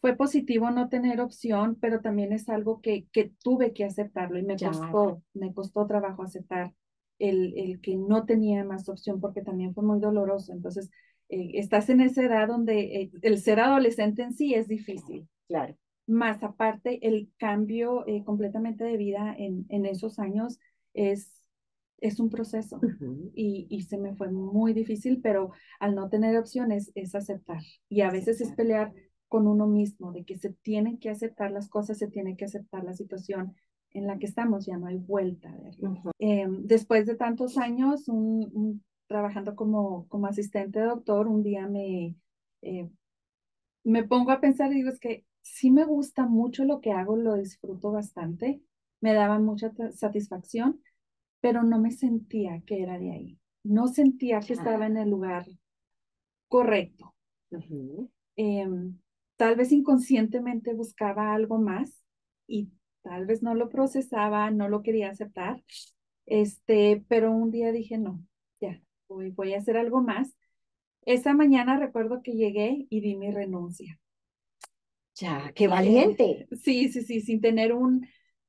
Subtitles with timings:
[0.00, 4.42] fue positivo no tener opción, pero también es algo que, que tuve que aceptarlo y
[4.42, 6.72] me costó, me costó trabajo aceptar
[7.18, 10.52] el, el, que no tenía más opción porque también fue muy doloroso.
[10.52, 10.90] Entonces,
[11.28, 15.28] eh, estás en esa edad donde eh, el ser adolescente en sí es difícil.
[15.48, 15.76] Claro.
[16.06, 20.58] Más aparte, el cambio eh, completamente de vida en, en esos años
[20.94, 21.42] es,
[22.00, 22.80] es un proceso
[23.34, 27.60] y, y, se me fue muy difícil, pero al no tener opciones es aceptar
[27.90, 28.92] y a veces es pelear
[29.30, 32.82] con uno mismo, de que se tienen que aceptar las cosas, se tiene que aceptar
[32.82, 33.54] la situación
[33.92, 35.56] en la que estamos, ya no hay vuelta.
[36.18, 38.06] Eh, después de tantos años
[39.06, 42.16] trabajando como, como asistente de doctor, un día me,
[42.62, 42.90] eh,
[43.84, 47.16] me pongo a pensar y digo, es que sí me gusta mucho lo que hago,
[47.16, 48.60] lo disfruto bastante,
[49.00, 50.82] me daba mucha satisfacción,
[51.40, 55.46] pero no me sentía que era de ahí, no sentía que estaba en el lugar
[56.48, 57.14] correcto
[59.40, 62.04] tal vez inconscientemente buscaba algo más
[62.46, 62.68] y
[63.00, 65.64] tal vez no lo procesaba, no lo quería aceptar,
[66.26, 68.22] este, pero un día dije, no,
[68.60, 70.36] ya, voy, voy a hacer algo más.
[71.06, 73.98] Esa mañana recuerdo que llegué y di mi renuncia.
[75.14, 76.46] Ya, qué valiente.
[76.62, 78.06] Sí, sí, sí, sin tener un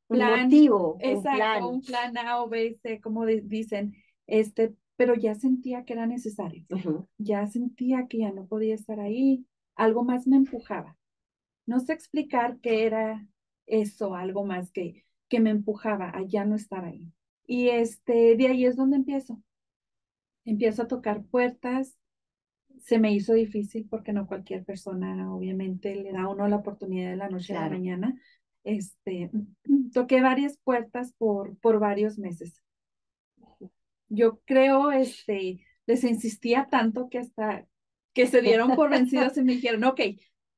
[0.10, 0.48] plan.
[0.54, 2.18] Un exacto, un plan.
[2.18, 3.96] A o B, C, como dicen,
[4.28, 6.66] este, pero ya sentía que era necesario.
[7.18, 10.98] Ya sentía que ya no podía estar ahí, algo más me empujaba.
[11.66, 13.28] No sé explicar qué era
[13.66, 17.12] eso, algo más que, que me empujaba a ya no estar ahí.
[17.46, 19.42] Y este, de ahí es donde empiezo.
[20.46, 21.98] Empiezo a tocar puertas.
[22.80, 27.12] Se me hizo difícil porque no cualquier persona, obviamente, le da a uno la oportunidad
[27.12, 28.20] de la noche a la mañana.
[28.64, 29.32] Este,
[29.94, 32.62] toqué varias puertas por, por varios meses.
[34.10, 37.68] Yo creo, este, les insistía tanto que hasta
[38.14, 40.00] que se dieron por vencidos y me dijeron, ok,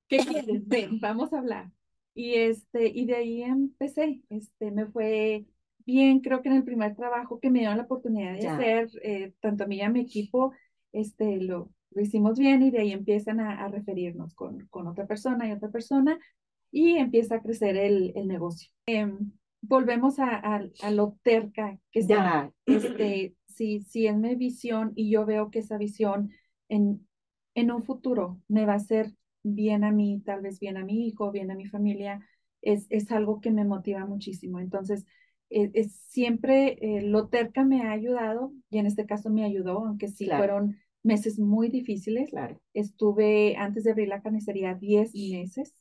[0.08, 0.68] ¿qué quieres?
[0.68, 1.72] Ven, vamos a hablar.
[2.14, 5.46] Y, este, y de ahí empecé, este, me fue
[5.86, 9.34] bien, creo que en el primer trabajo que me dieron la oportunidad de hacer, eh,
[9.40, 10.54] tanto a mí y a mi equipo,
[10.92, 15.48] este, lo, lo hicimos bien y de ahí empiezan a, referirnos con, con, otra persona
[15.48, 16.20] y otra persona
[16.72, 18.70] y empieza a crecer el, el negocio.
[18.86, 25.10] Em, volvemos a, a, lo terca que está, este, si, si es mi visión y
[25.10, 26.32] yo veo que esa visión
[26.70, 27.08] en,
[27.56, 31.08] en un futuro me va a hacer bien a mí, tal vez bien a mi
[31.08, 32.26] hijo, bien a mi familia,
[32.62, 34.60] es, es algo que me motiva muchísimo.
[34.60, 35.06] Entonces,
[35.50, 39.86] e, es, siempre eh, lo terca me ha ayudado y en este caso me ayudó,
[39.86, 42.30] aunque sí fueron meses muy difíciles.
[42.30, 42.60] Claro.
[42.74, 45.76] Estuve antes de abrir la carnicería 10 meses,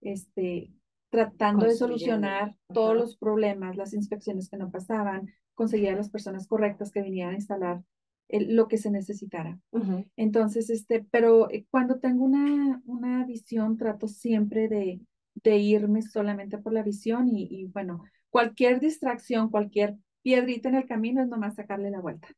[0.00, 0.72] este,
[1.10, 6.46] tratando de solucionar todos los problemas, las inspecciones que no pasaban, conseguir a las personas
[6.46, 7.82] correctas que vinieran a instalar
[8.28, 9.58] lo que se necesitara.
[10.16, 15.00] Entonces, este, pero eh, cuando tengo una, una visión, trato siempre de,
[15.34, 20.86] de irme solamente por la visión y, y, bueno, cualquier distracción, cualquier piedrita en el
[20.86, 22.28] camino es nomás sacarle la vuelta.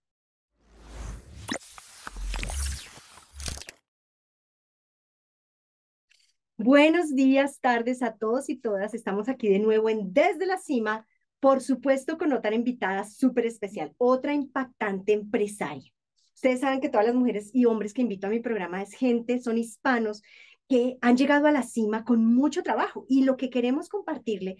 [6.56, 8.92] Buenos días, tardes a todos y todas.
[8.92, 11.06] Estamos aquí de nuevo en Desde la Cima
[11.40, 15.90] por supuesto, con otra invitada súper especial, otra impactante empresaria.
[16.34, 19.40] Ustedes saben que todas las mujeres y hombres que invito a mi programa es gente,
[19.40, 20.22] son hispanos
[20.68, 23.04] que han llegado a la cima con mucho trabajo.
[23.08, 24.58] Y lo que queremos compartirle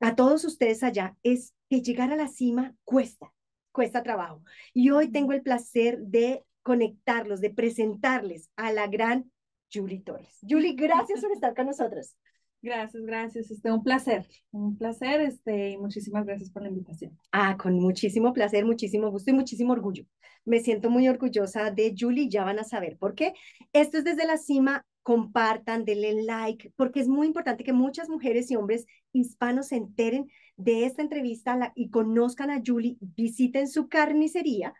[0.00, 3.32] a todos ustedes allá es que llegar a la cima cuesta,
[3.72, 4.42] cuesta trabajo.
[4.72, 9.30] Y hoy tengo el placer de conectarlos, de presentarles a la gran
[9.72, 10.38] Julie Torres.
[10.48, 12.14] Julie, gracias por estar con nosotros.
[12.60, 13.50] Gracias, gracias.
[13.50, 17.16] Este, un placer, un placer, este, y muchísimas gracias por la invitación.
[17.30, 20.04] Ah, con muchísimo placer, muchísimo gusto y muchísimo orgullo.
[20.44, 23.34] Me siento muy orgullosa de Julie, ya van a saber por qué.
[23.72, 28.50] Esto es desde la cima, compartan, denle like, porque es muy importante que muchas mujeres
[28.50, 34.74] y hombres hispanos se enteren de esta entrevista y conozcan a Julie, visiten su carnicería,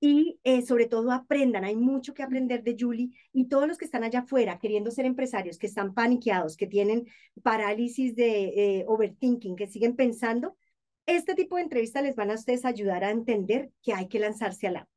[0.00, 1.64] y eh, sobre todo aprendan.
[1.64, 5.04] Hay mucho que aprender de Julie y todos los que están allá afuera queriendo ser
[5.06, 7.06] empresarios, que están paniqueados, que tienen
[7.42, 8.44] parálisis de
[8.80, 10.56] eh, overthinking, que siguen pensando,
[11.06, 14.66] este tipo de entrevistas les van a ustedes ayudar a entender que hay que lanzarse
[14.66, 14.88] a la.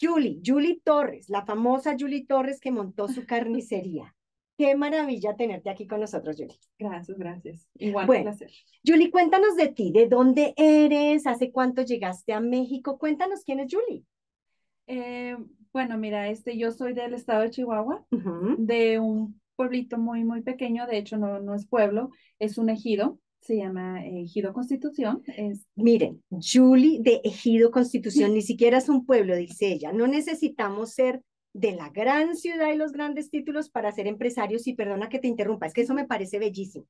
[0.00, 4.14] Julie, Julie Torres, la famosa Julie Torres que montó su carnicería.
[4.56, 6.58] Qué maravilla tenerte aquí con nosotros, Julie.
[6.78, 7.68] Gracias, gracias.
[7.74, 8.50] Igual, un placer.
[8.84, 12.98] Julie, cuéntanos de ti, de dónde eres, hace cuánto llegaste a México.
[12.98, 14.04] Cuéntanos quién es Julie.
[14.86, 15.36] Eh,
[15.72, 18.04] bueno, mira, este, yo soy del estado de Chihuahua,
[18.58, 23.18] de un pueblito muy, muy pequeño, de hecho no, no es pueblo, es un ejido,
[23.40, 25.22] se llama Ejido Constitución.
[25.26, 25.66] Es...
[25.74, 31.22] Miren, Julie de Ejido Constitución, ni siquiera es un pueblo, dice ella, no necesitamos ser
[31.54, 35.28] de la gran ciudad y los grandes títulos para ser empresarios y perdona que te
[35.28, 36.86] interrumpa, es que eso me parece bellísimo.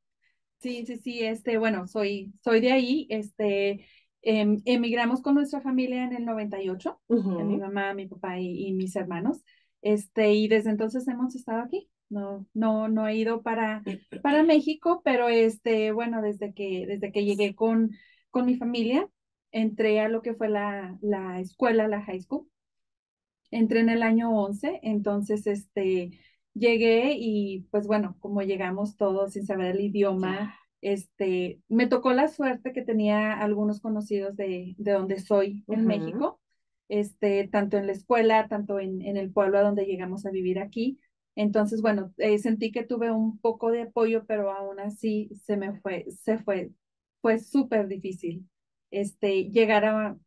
[0.58, 3.84] Sí, sí, sí, este, bueno, soy, soy de ahí, este,
[4.22, 8.96] em, emigramos con nuestra familia en el 98, mi mamá, mi papá y, y, mis
[8.96, 9.42] hermanos,
[9.82, 11.88] este, y desde entonces hemos estado aquí.
[12.08, 13.82] No, no, no he ido para,
[14.22, 17.92] para México, pero este, bueno, desde que, desde que llegué con,
[18.30, 19.08] con mi familia,
[19.50, 22.46] entré a lo que fue la, la escuela, la high school.
[23.50, 26.10] Entré en el año 11, entonces, este,
[26.54, 32.28] llegué y pues bueno, como llegamos todos sin saber el idioma, este, me tocó la
[32.28, 36.40] suerte que tenía algunos conocidos de, de donde soy en México,
[36.88, 40.58] este, tanto en la escuela, tanto en, en, el pueblo a donde llegamos a vivir
[40.58, 40.98] aquí.
[41.36, 45.80] Entonces, bueno, eh, sentí que tuve un poco de apoyo, pero aún así se me
[45.80, 46.72] fue, se fue,
[47.22, 48.46] fue súper difícil
[48.90, 50.18] este, llegar a,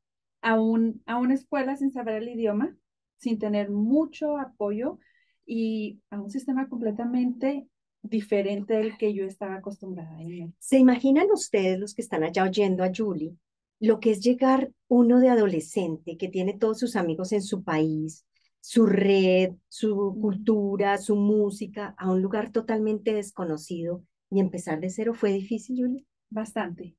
[0.41, 2.75] a, un, a una escuela sin saber el idioma,
[3.17, 4.99] sin tener mucho apoyo
[5.45, 7.67] y a un sistema completamente
[8.09, 10.17] diferente del que yo estaba acostumbrada.
[10.59, 13.35] ¿Se imaginan ustedes, los que están allá oyendo a Julie,
[13.79, 18.25] lo que es llegar uno de adolescente que tiene todos sus amigos en su país,
[18.61, 25.13] su red, su cultura, su música, a un lugar totalmente desconocido y empezar de cero?
[25.13, 26.05] ¿Fue difícil, Julie?
[26.29, 26.95] Bastante,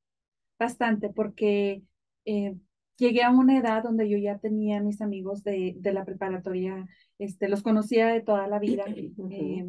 [0.58, 1.82] bastante, porque
[2.24, 2.56] eh,
[2.96, 6.86] llegué a una edad donde yo ya tenía mis amigos de, de la preparatoria,
[7.18, 8.84] este, los conocía de toda la vida.
[9.30, 9.64] Eh,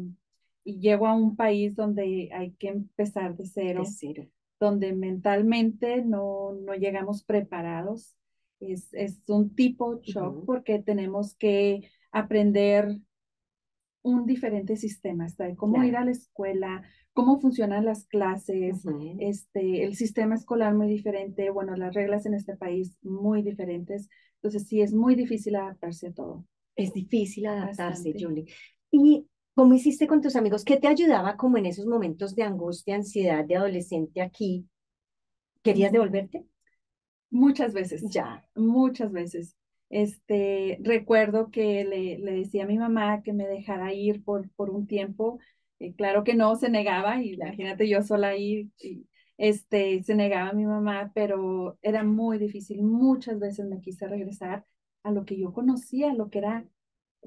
[0.64, 3.82] y llego a un país donde hay que empezar de cero,
[4.60, 8.14] donde mentalmente no, no llegamos preparados.
[8.60, 12.98] Es, es un tipo shock porque tenemos que aprender
[14.02, 15.54] un diferente sistema, ¿está?
[15.56, 16.82] cómo ir a la escuela,
[17.12, 18.84] cómo funcionan las clases,
[19.18, 24.08] este, el sistema escolar muy diferente, bueno, las reglas en este país muy diferentes.
[24.36, 26.44] Entonces sí, es muy difícil adaptarse a todo.
[26.76, 28.46] Es difícil adaptarse, Julie.
[28.90, 29.27] Y
[29.58, 30.64] ¿Cómo hiciste con tus amigos?
[30.64, 34.68] ¿Qué te ayudaba como en esos momentos de angustia, ansiedad de adolescente aquí?
[35.64, 36.46] ¿Querías devolverte?
[37.28, 38.04] Muchas veces.
[38.08, 38.48] Ya.
[38.54, 39.56] Muchas veces.
[39.90, 44.70] Este, recuerdo que le, le decía a mi mamá que me dejara ir por, por
[44.70, 45.40] un tiempo.
[45.80, 49.08] Eh, claro que no, se negaba, y imagínate yo sola ahí, y,
[49.38, 52.84] este, se negaba a mi mamá, pero era muy difícil.
[52.84, 54.64] Muchas veces me quise regresar
[55.02, 56.64] a lo que yo conocía, a lo que era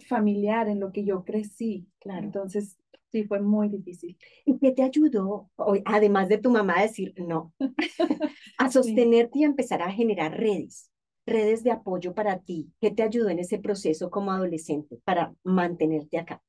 [0.07, 1.88] familiar en lo que yo crecí.
[1.99, 2.23] Claro.
[2.23, 2.77] Entonces,
[3.11, 4.17] sí, fue muy difícil.
[4.45, 5.49] ¿Y qué te ayudó,
[5.85, 7.53] además de tu mamá, a decir no,
[8.57, 10.89] a sostenerte y a empezar a generar redes,
[11.25, 12.71] redes de apoyo para ti?
[12.79, 16.41] ¿Qué te ayudó en ese proceso como adolescente para mantenerte acá?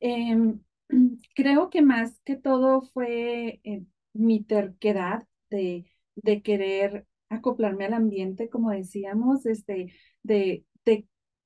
[0.00, 0.60] Em,
[1.34, 3.82] creo que más que todo fue eh,
[4.12, 9.92] mi terquedad de, de querer acoplarme al ambiente, como decíamos, este,
[10.22, 10.64] de,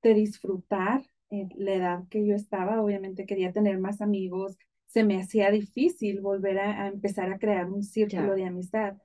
[0.03, 2.81] de disfrutar en la edad que yo estaba.
[2.81, 4.57] Obviamente quería tener más amigos.
[4.87, 8.97] Se me hacía difícil volver a, empezar a crear un círculo de amistad.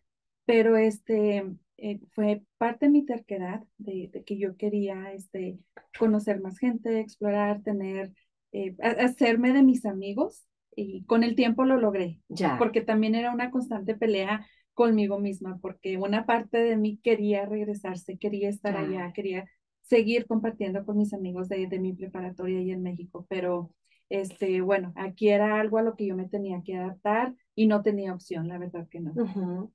[0.45, 1.45] Pero este
[1.79, 5.59] eh, fue parte de mi terquedad de, que yo quería este,
[5.99, 8.13] conocer más gente, explorar, tener,
[8.53, 10.45] eh, hacerme de mis amigos.
[10.77, 12.21] Y con el tiempo lo logré.
[12.29, 12.57] Ya.
[12.59, 18.17] Porque también era una constante pelea conmigo misma, porque una parte de mí quería regresarse,
[18.17, 19.45] quería estar allá, quería
[19.89, 23.73] seguir compartiendo con mis amigos de, de mi preparatoria y en México, pero
[24.09, 27.83] este, bueno, aquí era algo a lo que yo me tenía que adaptar y no
[27.83, 29.73] tenía opción, la verdad que no.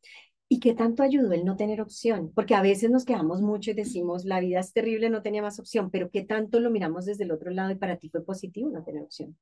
[0.49, 2.31] ¿Y qué tanto ayudó el no tener opción?
[2.35, 5.59] Porque a veces nos quejamos mucho y decimos, la vida es terrible, no tenía más
[5.59, 8.69] opción, pero ¿qué tanto lo miramos desde el otro lado y para ti fue positivo
[8.69, 9.35] no tener opción?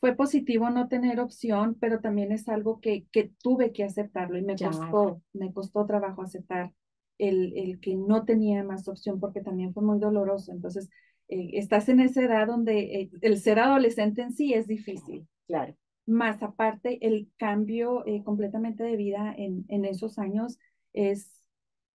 [0.00, 4.42] Fue positivo no tener opción, pero también es algo que, que tuve que aceptarlo y
[4.42, 6.72] me costó, me costó trabajo aceptar
[7.18, 10.52] el, el, que no tenía más opción porque también fue muy doloroso.
[10.52, 10.88] Entonces,
[11.28, 15.26] eh, estás en esa edad donde eh, el ser adolescente en sí es difícil.
[15.46, 15.76] Claro.
[16.06, 20.58] Más aparte, el cambio eh, completamente de vida en, en esos años
[20.92, 21.42] es,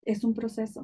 [0.04, 0.84] es un proceso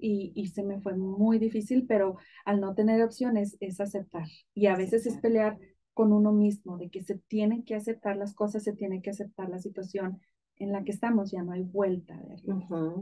[0.00, 4.66] y, y, se me fue muy difícil, pero al no tener opciones es aceptar y
[4.66, 5.58] a veces es pelear
[5.94, 9.48] con uno mismo, de que se tienen que aceptar las cosas, se tiene que aceptar
[9.50, 10.20] la situación
[10.58, 12.20] en la que estamos, ya no hay vuelta.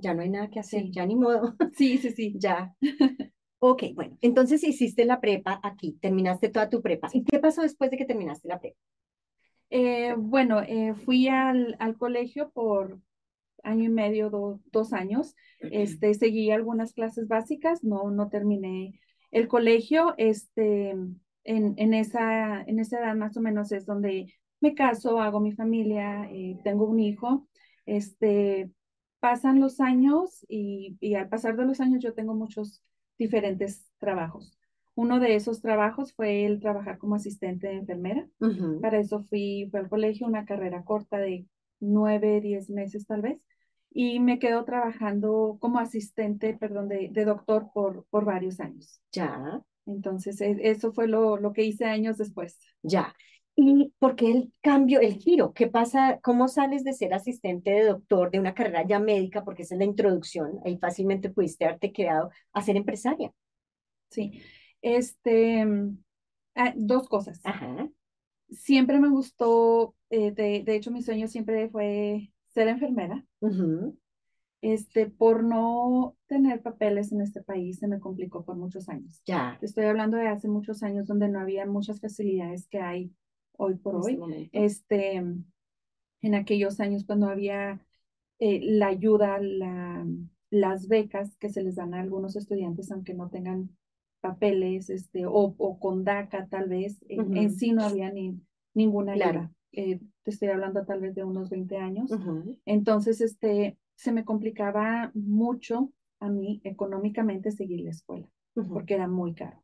[0.01, 1.57] ya no hay nada que hacer, ya ni modo.
[1.77, 2.35] Sí, sí, sí.
[2.39, 2.75] Ya.
[3.59, 7.09] ok, bueno, entonces hiciste la prepa aquí, terminaste toda tu prepa.
[7.13, 8.79] ¿Y qué pasó después de que terminaste la prepa?
[9.71, 13.01] Eh, bueno, eh, fui al, al, colegio por
[13.63, 15.37] año y medio, dos años.
[15.61, 18.99] Este, seguí algunas clases básicas, no, no terminé
[19.31, 20.15] el colegio.
[20.19, 25.41] Este, en, en, esa, en esa edad más o menos es donde me caso, hago
[25.41, 27.49] mi familia, eh, tengo un hijo,
[27.87, 28.71] este,
[29.21, 32.83] pasan los años y, al pasar de los años yo tengo muchos
[33.19, 34.59] diferentes trabajos.
[34.95, 38.29] Uno de esos trabajos fue el trabajar como asistente de enfermera.
[38.83, 41.47] Para eso fui, fui al colegio, una carrera corta de
[41.79, 43.41] nueve, diez meses tal vez,
[43.91, 49.01] y me quedo trabajando como asistente, perdón, de, de doctor por, por varios años.
[49.13, 49.63] Ya.
[49.87, 52.59] Entonces, e, eso fue lo, lo que hice años después.
[52.83, 53.15] Ya.
[53.57, 55.53] ¿Y por qué el cambio, el giro?
[55.53, 56.19] ¿Qué pasa?
[56.23, 59.79] ¿Cómo sales de ser asistente de doctor de una carrera ya médica, porque esa es
[59.81, 63.33] la introducción, ahí fácilmente pudiste haberte quedado a ser empresaria?
[64.11, 64.43] Sí,
[64.83, 65.67] este,
[66.55, 67.41] ah, dos cosas.
[67.45, 67.89] Ajá.
[68.49, 73.25] Siempre me gustó, eh, de, de, hecho mi sueño siempre fue ser enfermera.
[74.63, 79.23] Este, por no tener papeles en este país se me complicó por muchos años.
[79.25, 79.59] Ya.
[79.63, 83.13] Estoy hablando de hace muchos años donde no había muchas facilidades que hay
[83.61, 84.49] hoy por hoy.
[84.53, 87.81] Este, en aquellos años cuando había
[88.39, 90.07] eh, la ayuda, la,
[90.51, 93.71] las becas que se les dan a algunos estudiantes, aunque no tengan
[94.21, 98.41] papeles, este, o, o con DACA tal vez, en, sí no había ni,
[98.75, 99.53] ninguna ayuda.
[99.73, 102.11] Eh, te estoy hablando tal vez de unos 20 años.
[102.65, 108.29] Entonces, este, se me complicaba mucho a mí económicamente seguir la escuela,
[108.69, 109.63] porque era muy caro.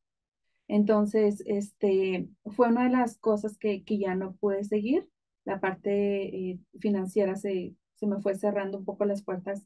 [0.68, 5.08] Entonces, este, fue una de las cosas que, que ya no pude seguir.
[5.44, 9.64] La parte eh, financiera se, se me fue cerrando un poco las puertas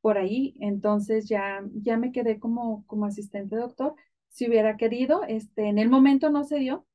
[0.00, 0.56] por ahí.
[0.60, 3.94] Entonces, ya, ya me quedé como, como asistente doctor.
[4.28, 6.86] Si hubiera querido, este, en el momento no se dio,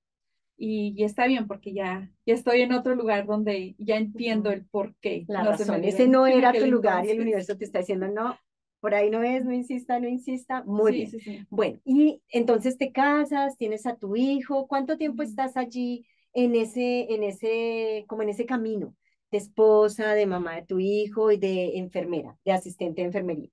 [0.57, 4.95] y, está bien porque ya, ya estoy en otro lugar donde ya entiendo el por
[5.01, 5.25] qué.
[5.27, 8.38] La razón, ese no era tu lugar y el universo te está diciendo, no,
[8.85, 10.63] por ahí no es, no insista, no insista.
[10.63, 11.47] Muy bien.
[11.49, 17.11] Bueno, y entonces te casas, tienes a tu hijo, ¿cuánto tiempo estás allí en ese,
[17.11, 18.95] en ese, como en ese camino
[19.31, 23.49] de esposa, de mamá de tu hijo y de enfermera, de asistente de enfermería?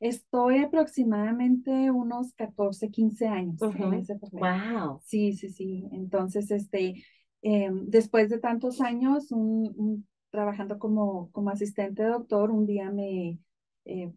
[0.00, 5.00] Estoy aproximadamente unos 14, 15 años en ese Wow.
[5.02, 5.86] Sí, sí, sí.
[5.92, 7.02] Entonces, este,
[7.40, 13.38] em, después de tantos años, un, trabajando como, como asistente doctor, un día me,
[13.86, 14.12] eh,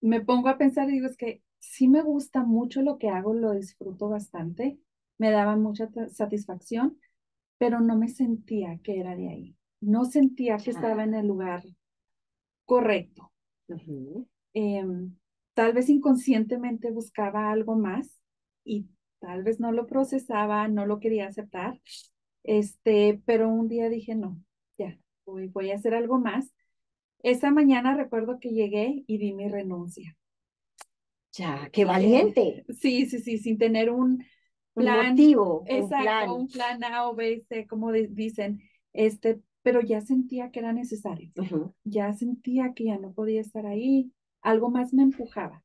[0.00, 3.34] me pongo a pensar y digo, es que sí me gusta mucho lo que hago,
[3.34, 4.78] lo disfruto bastante,
[5.18, 6.98] me daba mucha satisfacción,
[7.58, 9.56] pero no me sentía que era de ahí.
[9.80, 11.64] No sentía que estaba en el lugar
[12.64, 13.32] correcto.
[14.54, 15.16] Em,
[15.54, 18.20] tal vez inconscientemente buscaba algo más
[18.64, 18.86] y
[19.20, 21.80] tal vez no lo procesaba, no lo quería aceptar.
[22.44, 24.40] Este, pero un día dije, no,
[24.78, 26.52] ya, voy, voy a hacer algo más
[27.22, 30.16] esa mañana recuerdo que llegué y di mi renuncia.
[31.32, 32.64] Ya, qué valiente.
[32.80, 34.24] sí, sí, sí, sin tener un
[34.74, 35.10] plan.
[35.10, 36.82] motivo, exacto, un plan.
[36.84, 38.60] A o B, C, como dicen,
[38.92, 41.32] este, pero ya sentía que era necesario.
[41.84, 44.12] Ya sentía que ya no podía estar ahí.
[44.40, 45.64] Algo más me empujaba.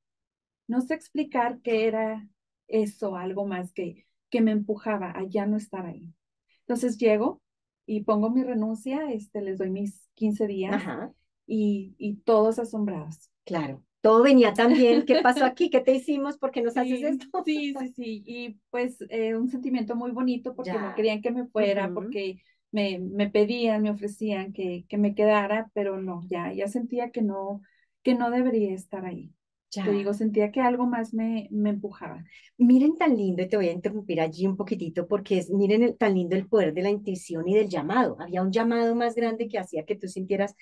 [0.67, 2.27] No sé explicar qué era
[2.67, 6.13] eso, algo más que, que me empujaba a ya no estar ahí.
[6.61, 7.41] Entonces llego
[7.85, 10.73] y pongo mi renuncia, este, les doy mis 15 días.
[10.73, 11.13] Ajá
[11.45, 13.29] y, y todos asombrados.
[13.45, 15.05] Claro, todo venía tan bien.
[15.05, 15.69] ¿Qué pasó aquí?
[15.69, 16.37] ¿Qué te hicimos?
[16.37, 17.43] ¿Por qué nos haces esto?
[17.45, 18.23] Sí, sí, sí.
[18.25, 22.99] Y pues eh, un sentimiento muy bonito porque no querían que me fuera, porque me,
[22.99, 27.61] me pedían, me ofrecían que, que me quedara, pero no, ya, ya sentía que no,
[28.01, 29.31] que no debería estar ahí.
[29.71, 29.85] Ya.
[29.85, 32.23] Te digo, sentía que algo más me, me empujaba.
[32.57, 35.97] Miren tan lindo, y te voy a interrumpir allí un poquitito, porque es, miren el,
[35.97, 38.17] tan lindo el poder de la intuición y del llamado.
[38.19, 40.55] Había un llamado más grande que hacía que tú sintieras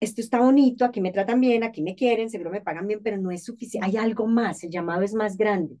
[0.00, 3.18] esto está bonito, aquí me tratan bien, aquí me quieren, seguro me pagan bien, pero
[3.18, 5.76] no es suficiente, hay algo más, el llamado es más grande.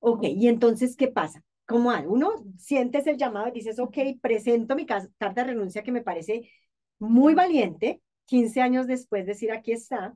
[0.00, 1.42] Ok, y entonces, ¿qué pasa?
[1.66, 2.04] ¿Cómo hay?
[2.06, 6.50] Uno sientes el llamado y dices, ok, presento mi carta de renuncia que me parece
[6.98, 10.14] muy valiente, 15 años después decir, aquí está.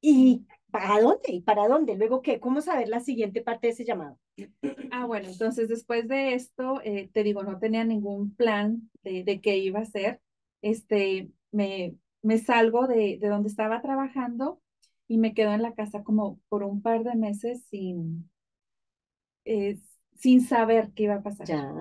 [0.00, 1.32] ¿Y para dónde?
[1.32, 1.94] ¿Y para dónde?
[1.96, 2.40] Luego, ¿qué?
[2.40, 4.18] ¿Cómo saber la siguiente parte de ese llamado?
[4.90, 9.40] Ah, bueno, entonces después de esto, eh, te digo, no tenía ningún plan de, de
[9.40, 10.20] qué iba a hacer.
[10.62, 14.60] Este, me, me salgo de, de donde estaba trabajando
[15.08, 18.30] y me quedo en la casa como por un par de meses sin,
[19.44, 19.78] eh,
[20.14, 21.46] sin saber qué iba a pasar.
[21.46, 21.72] Ya.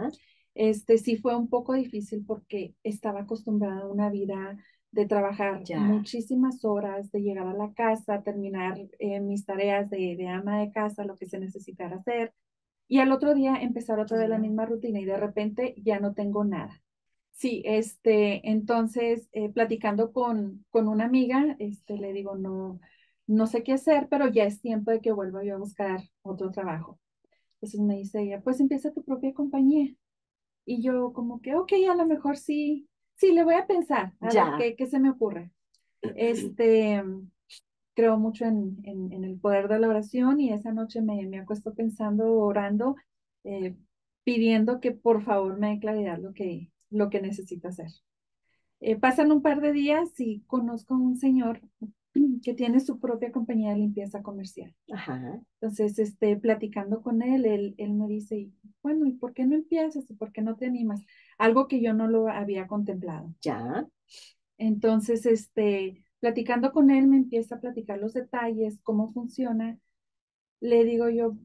[0.55, 4.58] Este sí fue un poco difícil porque estaba acostumbrada a una vida
[4.91, 10.27] de trabajar muchísimas horas, de llegar a la casa, terminar eh, mis tareas de, de,
[10.27, 12.34] ama de casa, lo que se necesitara hacer,
[12.88, 16.13] y al otro día empezar otra vez la misma rutina y de repente ya no
[16.15, 16.81] tengo nada.
[17.39, 22.81] Sí, este, entonces, eh, platicando con, con una amiga, este, le digo, no,
[23.27, 26.51] no sé qué hacer, pero ya es tiempo de que vuelva yo a buscar otro
[26.51, 27.00] trabajo.
[27.53, 29.96] Entonces me dice ella, pues empieza tu propia compañía.
[30.65, 34.34] Y yo como que, ok, a lo mejor sí, sí, le voy a pensar, a
[34.34, 35.51] ver qué, qué se me ocurre.
[36.17, 37.01] Este,
[37.93, 41.74] creo mucho en, en, el poder de la oración y esa noche me, me acuesto
[41.74, 42.98] pensando, orando,
[43.46, 43.77] eh,
[44.25, 47.91] pidiendo que por favor me dé claridad lo que, lo que necesito hacer.
[48.81, 51.62] Eh, pasan un par de días y conozco a un señor
[52.43, 54.74] que tiene su propia compañía de limpieza comercial.
[54.91, 55.41] Ajá.
[55.60, 58.50] Entonces, este, platicando con él, él, él me dice,
[58.81, 60.10] bueno, ¿y por qué no empiezas?
[60.10, 61.03] ¿Y por qué no te animas?
[61.38, 63.34] Algo que yo no lo había contemplado.
[63.41, 63.86] Ya.
[64.58, 69.77] Entonces, este, platicando con él, me empieza a platicar los detalles, cómo funciona.
[70.62, 71.38] Le digo yo,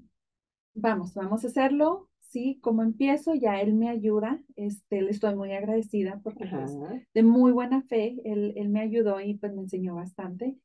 [0.75, 5.53] vamos, vamos a hacerlo, sí, cómo empiezo, ya él me ayuda, este, le estoy muy
[5.53, 6.77] agradecida porque pues,
[7.15, 10.57] de muy buena fe, él, él, me ayudó y pues me enseñó bastante.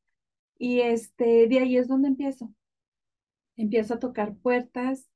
[0.58, 2.52] Y este, de ahí es donde empiezo.
[3.56, 5.08] Empiezo a tocar puertas.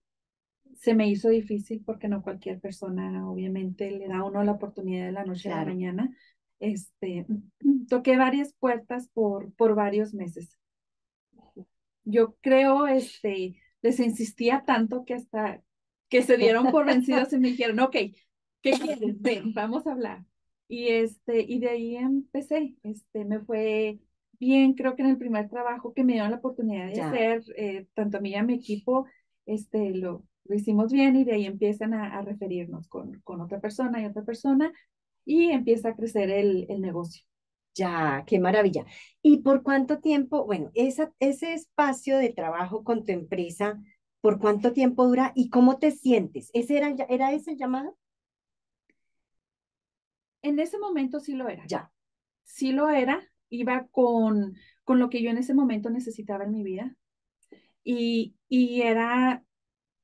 [0.77, 5.07] Se me hizo difícil porque no cualquier persona, obviamente, le da a uno la oportunidad
[5.07, 6.17] de la noche a la mañana.
[6.61, 7.27] Este,
[7.89, 10.57] toqué varias puertas por, por varios meses.
[12.05, 15.65] Yo creo, este, les insistía tanto que hasta
[16.15, 17.97] que se dieron por vencidos y me dijeron, ok,
[18.63, 19.21] ¿qué quieres?
[19.21, 20.25] Ven, vamos a hablar.
[20.69, 23.99] Y, este, y de ahí empecé, este, me fue
[24.39, 27.89] bien, creo que en el primer trabajo que me dieron la oportunidad de hacer, eh,
[27.95, 29.07] tanto a mí y a mi equipo,
[29.45, 33.61] este, lo, lo hicimos bien y de ahí empiezan a, a referirnos con, con, otra
[33.61, 34.73] persona y otra persona
[35.25, 37.25] y empieza a crecer el, el negocio.
[37.75, 38.87] Ya, qué maravilla.
[39.21, 43.83] ¿Y por cuánto tiempo, bueno, esa, ese espacio de trabajo con tu empresa,
[44.25, 46.51] ¿Por cuánto tiempo dura y cómo te sientes?
[46.55, 47.95] ¿Ese era, era ese el llamado?
[50.41, 51.67] En ese momento sí lo era.
[51.67, 51.93] Ya.
[52.43, 53.21] Sí lo era.
[53.51, 56.97] Iba con, con lo que yo en ese momento necesitaba en mi vida.
[57.85, 59.45] Y, y era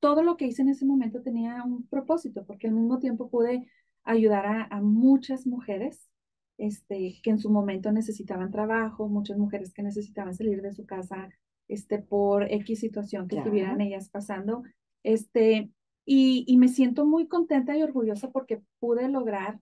[0.00, 3.70] todo lo que hice en ese momento tenía un propósito, porque al mismo tiempo pude
[4.04, 6.10] ayudar a, a muchas mujeres
[6.58, 11.30] este, que en su momento necesitaban trabajo, muchas mujeres que necesitaban salir de su casa
[11.70, 14.64] este, por X situación que estuvieran ellas pasando.
[15.04, 15.70] Este,
[16.04, 19.60] y, y, me siento muy contenta y orgullosa porque pude lograr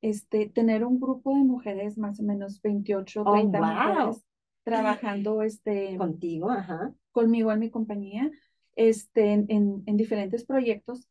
[0.00, 4.24] este, tener un grupo de mujeres, más o menos 28, 30 mujeres,
[4.64, 6.94] trabajando este, contigo, ajá.
[7.12, 8.30] conmigo en mi compañía,
[8.74, 11.06] este, en, en, diferentes proyectos.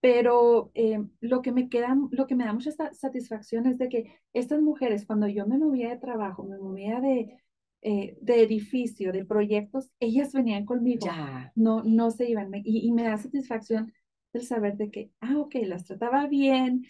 [0.00, 4.14] Pero eh, lo, que me queda, lo que me da mucha satisfacción es de que
[4.32, 7.36] estas mujeres, cuando yo me movía de trabajo, me movía de,
[7.80, 11.06] eh, de edificio, de proyectos, ellas venían conmigo.
[11.06, 11.52] Ya.
[11.54, 12.50] No, no se iban.
[12.64, 13.92] Y, y, me da satisfacción
[14.32, 16.84] el saber de que, ah, ok, las trataba bien,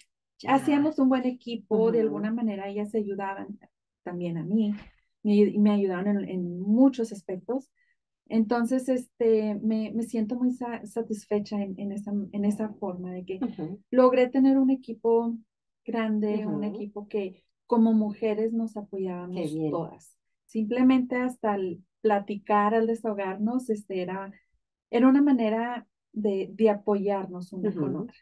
[0.46, 3.58] hacíamos un buen equipo, de alguna manera ellas ayudaban
[4.02, 4.74] también a mí,
[5.22, 7.70] me, me ayudaron en, en, muchos aspectos.
[8.30, 13.40] Entonces, este, me, me siento muy satisfecha en, en, esa, en esa forma de que
[13.90, 15.36] logré tener un equipo
[15.84, 20.17] grande, un equipo que como mujeres nos apoyábamos todas
[20.48, 24.32] simplemente hasta el platicar, al desahogarnos, este, era,
[24.90, 28.16] era una manera de, de apoyarnos una con otra.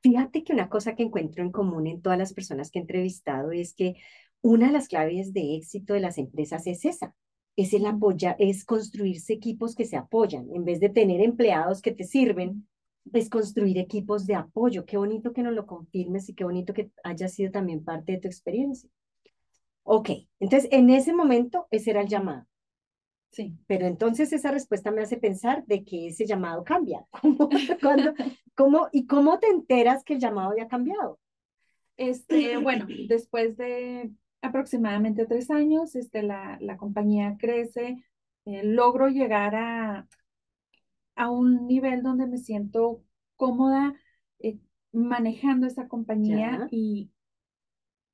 [0.00, 3.50] Fíjate que una cosa que encuentro en común en todas las personas que he entrevistado
[3.50, 3.96] es que
[4.40, 7.14] una de las claves de éxito de las empresas es esa,
[7.56, 11.92] es el apoya, es construirse equipos que se apoyan, en vez de tener empleados que
[11.92, 12.68] te sirven,
[13.12, 14.84] es construir equipos de apoyo.
[14.86, 18.18] Qué bonito que nos lo confirmes y qué bonito que haya sido también parte de
[18.18, 18.88] tu experiencia.
[19.84, 22.46] Ok, entonces en ese momento ese era el llamado.
[23.30, 23.56] Sí.
[23.66, 27.04] Pero entonces esa respuesta me hace pensar de que ese llamado cambia.
[28.56, 31.18] ¿Cómo, ¿Y cómo te enteras que el llamado había cambiado?
[31.96, 38.04] Este, bueno, después de aproximadamente tres años, este, la, la compañía crece,
[38.46, 40.08] eh, logro llegar a,
[41.14, 43.02] a un nivel donde me siento
[43.36, 43.94] cómoda
[44.40, 44.58] eh,
[44.92, 47.10] manejando esa compañía y,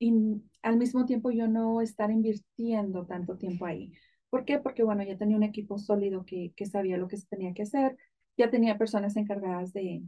[0.01, 3.93] y al mismo tiempo yo no estar invirtiendo tanto tiempo ahí.
[4.31, 4.57] ¿Por qué?
[4.57, 7.61] Porque, bueno, ya tenía un equipo sólido que, que sabía lo que se tenía que
[7.61, 7.95] hacer,
[8.35, 10.01] ya tenía personas encargadas de,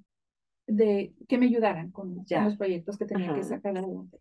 [0.66, 4.20] de que me ayudaran con, los proyectos que tenía que sacar adelante.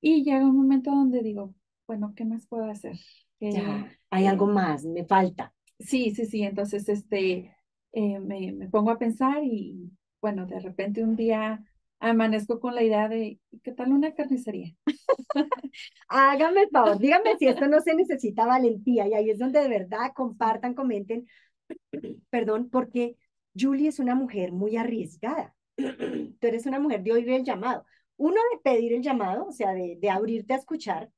[0.00, 1.54] Y llega un momento donde digo,
[1.86, 2.96] bueno, ¿qué más puedo hacer?
[3.40, 5.52] ya, hay algo más, me falta.
[5.78, 7.54] Sí, sí, sí, entonces este,
[7.92, 9.90] eh, me, me pongo a pensar y,
[10.22, 11.62] bueno, de repente un día
[12.10, 14.74] amanezco con la idea de, ¿qué tal una carnicería?
[16.08, 19.68] Hágame el favor, dígame si esto no se necesita valentía y ahí es donde de
[19.68, 21.26] verdad compartan, comenten,
[22.30, 23.16] perdón, porque
[23.58, 25.54] Julie es una mujer muy arriesgada.
[25.76, 27.84] Tú eres una mujer de oír el llamado.
[28.16, 31.10] Uno, de pedir el llamado, o sea, de, de abrirte a escuchar.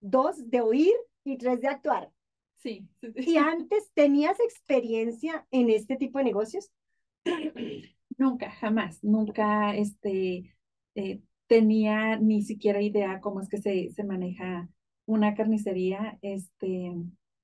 [0.00, 2.10] Dos, de oír y tres, de actuar.
[2.56, 3.30] Sí, sí, sí.
[3.32, 6.70] ¿Y antes tenías experiencia en este tipo de negocios?
[8.18, 10.54] Nunca, jamás, nunca este,
[10.94, 14.68] eh, tenía ni siquiera idea cómo es que se, se maneja
[15.04, 16.18] una carnicería.
[16.22, 16.92] Este,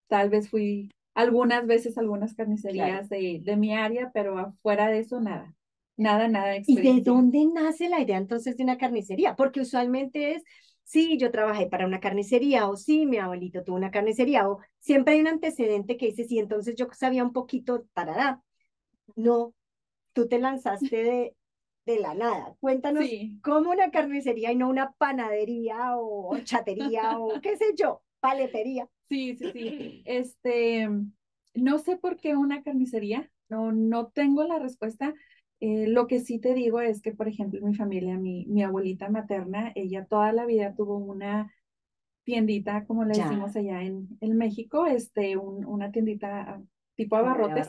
[0.08, 5.20] tal vez fui algunas veces algunas carnicerías de, de, mi área, pero afuera de eso
[5.20, 5.54] nada,
[5.96, 6.56] nada, nada.
[6.66, 9.36] ¿Y de dónde nace la idea entonces de una carnicería?
[9.36, 10.42] Porque usualmente es,
[10.84, 15.14] sí, yo trabajé para una carnicería, o sí, mi abuelito tuvo una carnicería, o siempre
[15.14, 18.42] hay un antecedente que dice, sí, entonces yo sabía un poquito, tarará.
[19.14, 19.52] No,
[20.12, 21.36] tú te lanzaste de,
[21.86, 22.56] de la nada.
[22.60, 23.04] Cuéntanos
[23.42, 28.88] cómo una carnicería y no una panadería o chatería o qué sé yo, paletería.
[29.08, 30.02] Sí, sí, sí.
[30.04, 30.88] Este,
[31.54, 35.14] no sé por qué una carnicería, no, no tengo la respuesta.
[35.60, 39.08] Eh, lo que sí te digo es que, por ejemplo, mi familia, mi, mi abuelita
[39.10, 41.52] materna, ella toda la vida tuvo una
[42.24, 46.62] tiendita, como le decimos allá en, en México, este, un, una tiendita
[46.96, 47.68] tipo abarrotes.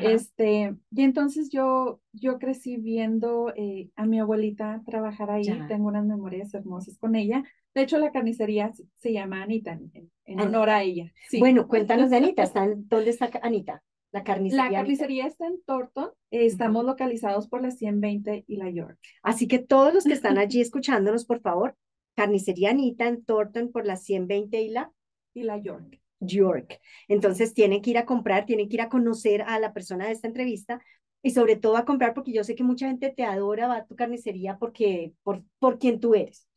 [0.00, 6.04] este, y entonces yo, yo crecí viendo eh, a mi abuelita trabajar ahí, tengo unas
[6.04, 7.44] memorias hermosas con ella.
[7.74, 9.78] De hecho, la carnicería se llama Anita,
[10.24, 11.12] en, honor a ella.
[11.38, 12.44] Bueno, cuéntanos de Anita,
[12.76, 13.82] ¿dónde está Anita?
[14.10, 14.70] La carnicería.
[14.70, 16.10] La carnicería está en Thornton.
[16.30, 18.98] estamos localizados por la 120 y la York.
[19.22, 21.76] Así que todos los que están allí escuchándonos, por favor,
[22.16, 24.92] carnicería Anita en Thornton por la 120 y la
[25.34, 26.00] y la York.
[26.20, 26.80] York.
[27.08, 30.12] Entonces tienen que ir a comprar, tienen que ir a conocer a la persona de
[30.12, 30.80] esta entrevista
[31.22, 33.86] y sobre todo a comprar porque yo sé que mucha gente te adora, va a
[33.86, 36.48] tu carnicería porque, por, por quien tú eres.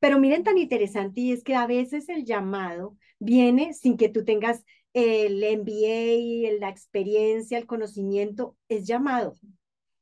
[0.00, 4.24] Pero miren tan interesante y es que a veces el llamado viene sin que tú
[4.24, 9.34] tengas el MBA, la experiencia, el conocimiento, es llamado.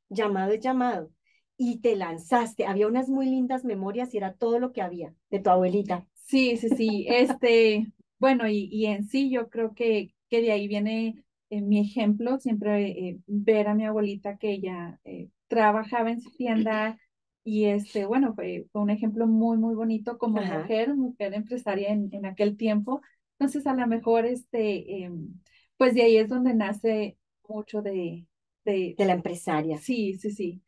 [0.09, 1.11] Llamado es llamado.
[1.57, 2.65] Y te lanzaste.
[2.67, 6.07] Había unas muy lindas memorias y era todo lo que había de tu abuelita.
[6.13, 7.05] Sí, sí, sí.
[7.09, 7.87] Este,
[8.19, 12.39] bueno, y, y en sí yo creo que, que de ahí viene eh, mi ejemplo,
[12.39, 16.97] siempre eh, ver a mi abuelita que ella eh, trabajaba en su tienda
[17.43, 22.09] y este, bueno, fue, fue un ejemplo muy, muy bonito como mujer, mujer empresaria en,
[22.11, 23.01] en aquel tiempo.
[23.39, 25.39] Entonces, a lo mejor, este, em,
[25.77, 28.25] pues de ahí es donde nace mucho de,
[28.65, 28.95] de...
[28.97, 29.77] De la empresaria.
[29.77, 30.61] Sí, sí, sí.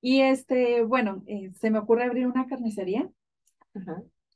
[0.00, 1.22] Y este, bueno,
[1.60, 3.08] se me ocurre abrir una carnicería.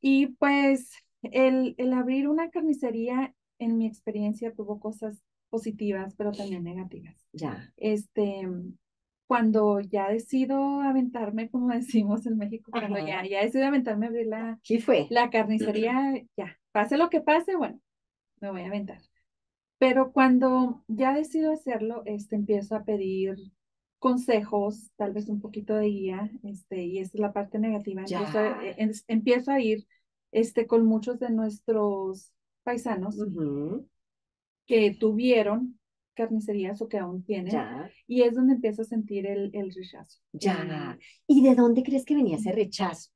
[0.01, 6.65] Y pues el, el abrir una carnicería, en mi experiencia, tuvo cosas positivas, pero también
[6.65, 7.17] negativas.
[7.33, 7.73] Ya.
[7.77, 8.47] Este,
[9.27, 14.27] cuando ya decido aventarme, como decimos en México, cuando ya, ya decido aventarme a abrir
[14.27, 15.07] la, fue?
[15.11, 15.95] la carnicería,
[16.37, 17.81] ya, pase lo que pase, bueno,
[18.41, 19.01] me voy a aventar.
[19.79, 23.37] Pero cuando ya decido hacerlo, este, empiezo a pedir
[24.01, 28.05] consejos, tal vez un poquito de guía, este, y esta es la parte negativa.
[28.05, 29.87] Eh, empiezo a ir
[30.33, 33.17] este, con muchos de nuestros paisanos
[34.67, 35.79] que tuvieron
[36.15, 37.55] carnicerías o que aún tienen.
[38.07, 40.19] Y es donde empiezo a sentir el, el rechazo.
[40.33, 40.99] Ya.
[41.27, 43.11] ¿Y de dónde crees que venía ese rechazo?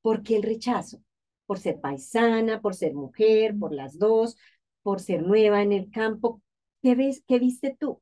[0.00, 1.02] ¿Por qué el rechazo?
[1.46, 4.36] ¿Por ser paisana, por ser mujer, por las dos,
[4.82, 6.40] por ser nueva en el campo?
[6.80, 8.00] ¿Qué ves, qué viste tú?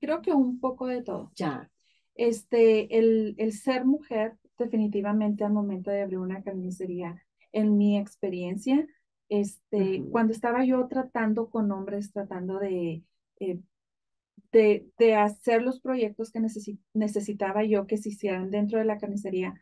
[0.00, 1.32] Creo que un poco de todo.
[1.34, 1.70] Ya.
[2.14, 8.86] Este, el, el ser mujer, definitivamente al momento de abrir una carnicería, en mi experiencia,
[9.28, 13.02] este, cuando estaba yo tratando con hombres, tratando de,
[13.40, 13.60] eh,
[14.52, 16.40] de, de, hacer los proyectos que
[16.92, 19.54] necesitaba yo que se hicieran dentro de la carnicería,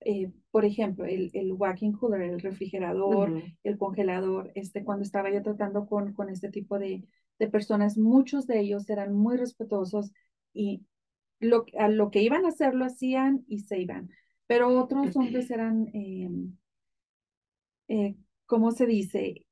[0.00, 5.42] eh, por ejemplo, el, el walking cooler, el refrigerador, el congelador, este, cuando estaba yo
[5.42, 7.04] tratando con, con este tipo de,
[7.38, 10.12] de personas, muchos de ellos eran muy respetuosos
[10.52, 10.84] y
[11.40, 14.10] lo, a lo que iban a hacer lo hacían y se iban.
[14.46, 16.56] Pero otros hombres eran em,
[17.88, 19.44] eh, ¿cómo se dice?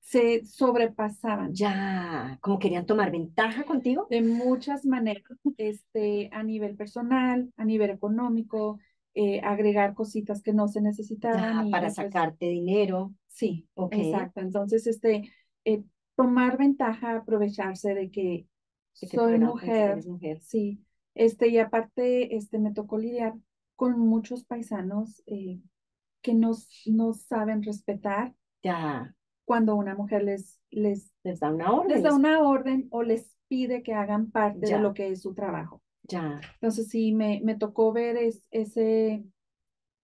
[0.00, 1.54] Se sobrepasaban.
[1.54, 4.06] Ya, como querían tomar ventaja contigo.
[4.10, 5.22] De muchas maneras,
[5.56, 8.78] este, a nivel personal, a nivel económico,
[9.14, 11.70] eh, agregar cositas que no se necesitaban.
[11.70, 13.14] para sacarte dinero.
[13.28, 14.40] Sí, exacto.
[14.40, 15.30] Entonces, este,
[15.64, 15.84] eh,
[16.16, 18.46] tomar ventaja, aprovecharse de que,
[18.92, 20.40] soy mujer, mujer.
[20.40, 20.80] Sí,
[21.14, 23.34] este, y aparte, este, me tocó lidiar
[23.76, 25.60] con muchos paisanos eh,
[26.24, 26.52] que no,
[26.86, 28.34] no saben respetar.
[28.62, 29.14] Ya.
[29.44, 31.92] Cuando una mujer les, les, les da una orden.
[31.92, 35.34] Les da una orden o les pide que hagan parte de lo que es su
[35.34, 35.82] trabajo.
[36.04, 36.40] Ya.
[36.54, 39.22] Entonces sí, me, me tocó ver es, ese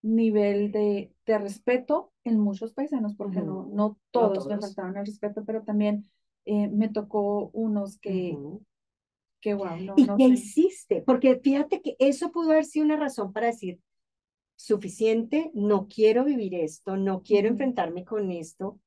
[0.03, 5.45] nivel de, de, respeto en muchos paisanos, porque no, no todos, me faltaban el respeto,
[5.47, 6.07] pero también
[6.45, 8.37] eh, me tocó unos que,
[9.41, 11.03] que wow, no, ¿Y qué hiciste?
[11.03, 13.81] Porque fíjate que eso pudo haber sido una razón para decir,
[14.61, 18.79] suficiente, no quiero vivir esto, no quiero enfrentarme con esto,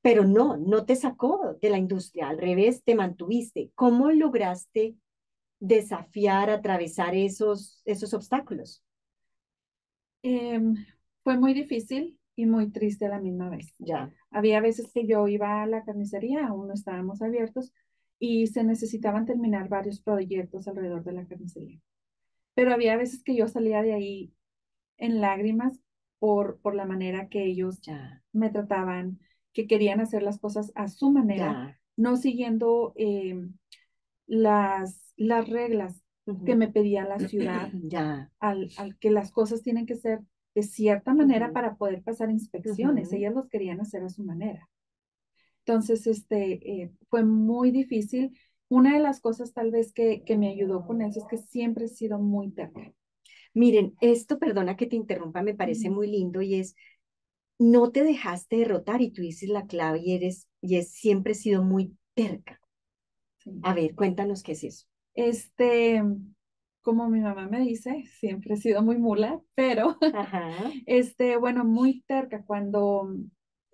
[0.00, 3.72] pero no, no te sacó de la industria, al revés, te mantuviste.
[3.74, 4.96] ¿Cómo lograste
[5.58, 8.84] desafiar, atravesar esos, esos obstáculos?
[10.22, 10.76] Em,
[11.24, 12.18] fue muy difícil.
[12.34, 13.74] y muy triste a la misma vez.
[13.78, 14.10] Ya.
[14.30, 17.74] Había veces que yo iba a la carnicería, aún no estábamos abiertos,
[18.18, 21.78] y se necesitaban terminar varios proyectos alrededor de la carnicería.
[22.54, 24.32] Pero había veces que yo salía de ahí
[24.98, 25.80] en lágrimas
[26.18, 28.22] por, por la manera que ellos ya.
[28.32, 29.18] me trataban,
[29.52, 33.48] que querían hacer las cosas a su manera, no siguiendo eh,
[34.26, 36.02] las, las reglas
[36.46, 38.30] que me pedía la ciudad, ya.
[38.38, 40.20] Al, al, que las cosas tienen que ser
[40.54, 43.12] de cierta manera para poder pasar inspecciones.
[43.12, 44.68] Ellas los querían hacer a su manera.
[45.64, 48.38] Entonces, este, eh, fue muy difícil.
[48.68, 51.86] Una de las cosas tal vez que, que me ayudó con eso es que siempre
[51.86, 52.92] he sido muy terca.
[53.54, 56.74] Miren, esto, perdona que te interrumpa, me parece muy lindo y es,
[57.58, 61.62] no te dejaste derrotar y tú dices la clave y eres, y es siempre sido
[61.62, 62.60] muy terca.
[63.62, 64.86] A ver, cuéntanos qué es eso.
[65.14, 66.02] Este,
[66.80, 69.98] como mi mamá me dice, siempre he sido muy mula, pero,
[70.86, 72.44] este, bueno, muy terca.
[72.44, 73.14] Cuando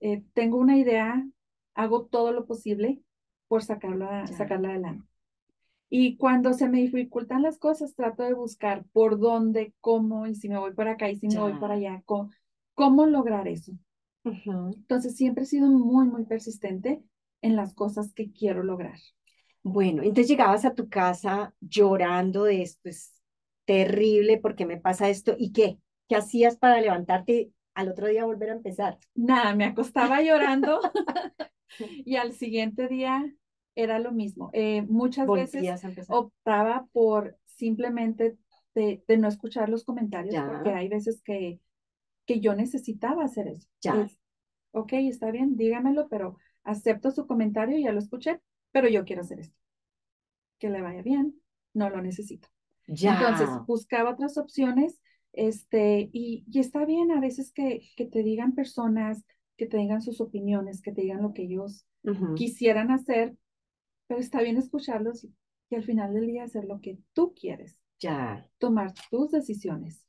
[0.01, 1.27] eh, tengo una idea,
[1.75, 3.01] hago todo lo posible
[3.47, 5.09] por sacarla, sacarla adelante.
[5.91, 10.49] Y cuando se me dificultan las cosas, trato de buscar por dónde, cómo, y si
[10.49, 12.31] me voy por acá y si me voy por allá, cómo,
[12.75, 13.73] cómo lograr eso.
[14.25, 17.03] Entonces, siempre he sido muy, muy persistente
[17.41, 18.99] en las cosas que quiero lograr.
[19.63, 23.15] Bueno, entonces llegabas a tu casa llorando de esto, es
[23.65, 25.35] terrible, porque me pasa esto?
[25.39, 25.79] ¿Y qué?
[26.09, 28.99] ¿Qué hacías para levantarte al otro día volver a empezar?
[29.15, 30.81] Nada, me acostaba llorando
[32.05, 33.31] y al siguiente día
[33.79, 34.51] era lo mismo.
[34.55, 38.37] Eh, muchas veces optaba por simplemente
[38.75, 41.61] de, no escuchar los comentarios, porque hay veces que,
[42.27, 43.69] que yo necesitaba hacer eso.
[43.81, 44.09] Ya.
[44.73, 48.41] ok, está bien, dígamelo, pero acepto su comentario, ya lo escuché,
[48.73, 49.57] pero yo quiero hacer esto.
[50.59, 51.41] Que le vaya bien,
[51.73, 52.49] no lo necesito.
[52.89, 53.15] Ya.
[53.15, 55.01] Entonces, buscaba otras opciones,
[55.33, 59.25] este, y, y está bien a veces que, que, te digan personas,
[59.57, 61.87] que te digan sus opiniones, que te digan lo que ellos
[62.37, 63.37] quisieran hacer,
[64.09, 65.33] pero está bien escucharlos y,
[65.71, 67.79] y, al final del día hacer lo que tú quieres.
[68.01, 68.49] Ya.
[68.59, 70.05] Tomar tus decisiones.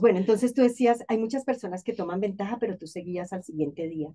[0.00, 3.88] Bueno, entonces tú decías, hay muchas personas que toman ventaja, pero tú seguías al siguiente
[3.88, 4.12] día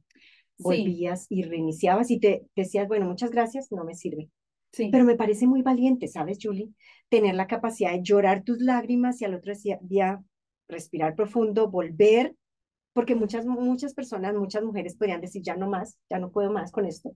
[0.59, 4.29] volvías y reiniciabas y te decías, bueno, muchas gracias, no me sirve.
[4.71, 4.89] Sí.
[4.91, 6.69] Pero me parece muy valiente, ¿sabes, Julie?
[7.09, 10.21] Tener la capacidad de llorar tus lágrimas y al otro día
[10.67, 12.35] respirar profundo, volver,
[12.93, 16.71] porque muchas, muchas personas, muchas mujeres podrían decir, ya no más, ya no puedo más
[16.71, 17.15] con esto,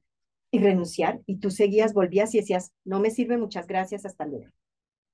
[0.53, 4.51] y renunciar, y tú seguías, volvías y decías, no me sirve, muchas gracias, hasta luego.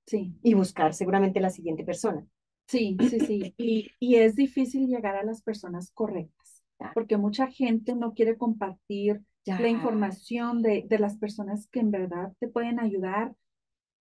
[0.06, 0.34] Sí.
[0.42, 2.24] Y buscar seguramente la siguiente persona.
[2.68, 3.54] Sí, sí, sí.
[3.58, 6.60] Y, y es difícil llegar a las personas correctas
[6.94, 12.32] porque mucha gente no quiere compartir la información de, de, las personas que en verdad
[12.38, 13.34] te pueden ayudar,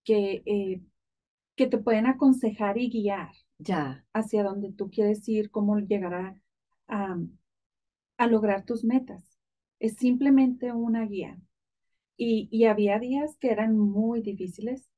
[0.04, 0.82] que, eh,
[1.56, 4.06] que te pueden aconsejar y guiar ya.
[4.13, 6.36] hacia donde tú quieres ir, cómo llegar a,
[6.88, 7.17] a,
[8.17, 9.29] a lograr tus metas.
[9.80, 11.38] Es simplemente una guía.
[12.18, 14.89] Y, y había días que eran muy difíciles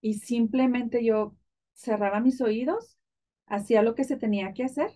[0.00, 1.36] y simplemente yo
[1.74, 2.98] cerraba mis oídos,
[3.46, 4.90] hacía lo que se tenía que hacer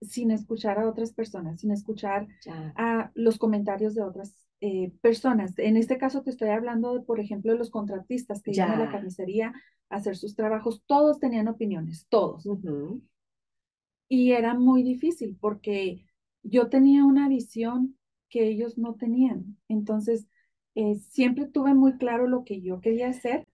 [0.00, 2.28] sin escuchar a otras personas, sin escuchar
[2.76, 5.58] a los comentarios de otras eh, personas.
[5.58, 8.78] En este caso te estoy hablando, de, por ejemplo, de los contratistas que iban a
[8.78, 9.52] la carnicería
[9.90, 10.82] a hacer sus trabajos.
[10.86, 12.46] Todos tenían opiniones, todos.
[14.08, 16.04] Y era muy difícil porque
[16.42, 17.97] yo tenía una visión
[18.28, 19.56] que ellos no tenían.
[19.68, 20.26] Entonces,
[20.74, 23.46] eh, siempre tuve muy claro lo que yo quería hacer,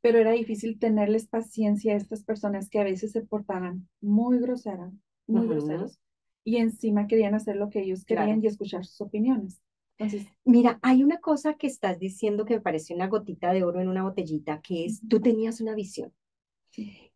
[0.00, 4.92] pero era difícil tenerles paciencia a estas personas que a veces se portaban muy groseras,
[5.26, 5.98] muy groseros.
[6.44, 9.62] Y encima querían hacer lo que ellos querían y escuchar sus opiniones.
[9.98, 13.80] Entonces, mira, hay una cosa que estás diciendo que me parece una gotita de oro
[13.80, 16.12] en una botellita, que es, tú tenías una visión.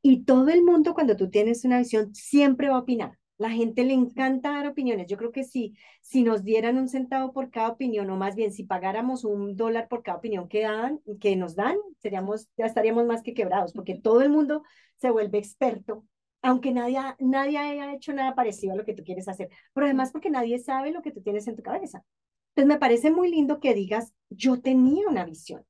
[0.03, 3.19] Y todo el mundo cuando tú tienes una visión siempre va a opinar.
[3.39, 5.07] La gente le encanta dar opiniones.
[5.09, 8.53] Yo creo que si, si nos dieran un centavo por cada opinión, o más bien
[8.53, 13.07] si pagáramos un dólar por cada opinión que, dan, que nos dan, seríamos, ya estaríamos
[13.07, 14.63] más que quebrados, porque todo el mundo
[14.97, 16.05] se vuelve experto
[16.43, 20.13] aunque nadie, nadie haya hecho nada parecido a lo que tú quieres hacer, pero además
[20.13, 22.05] porque nadie sabe lo que tú tienes en tu cabeza.
[22.51, 25.65] Entonces me parece muy lindo que digas, yo tenía una visión.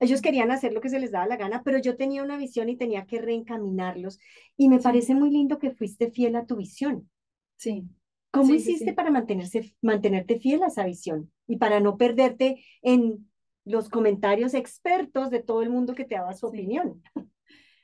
[0.00, 2.70] Ellos querían hacer lo que se les daba la gana, pero yo tenía una visión
[2.70, 4.18] y tenía que reencaminarlos.
[4.56, 7.08] Y me parece muy lindo que fuiste fiel a tu visión.
[7.56, 7.84] Sí.
[8.32, 13.28] ¿Cómo hiciste para mantenerse, mantenerte fiel a esa visión y para no perderte en
[13.64, 17.02] los comentarios expertos de todo el mundo que te daba su opinión?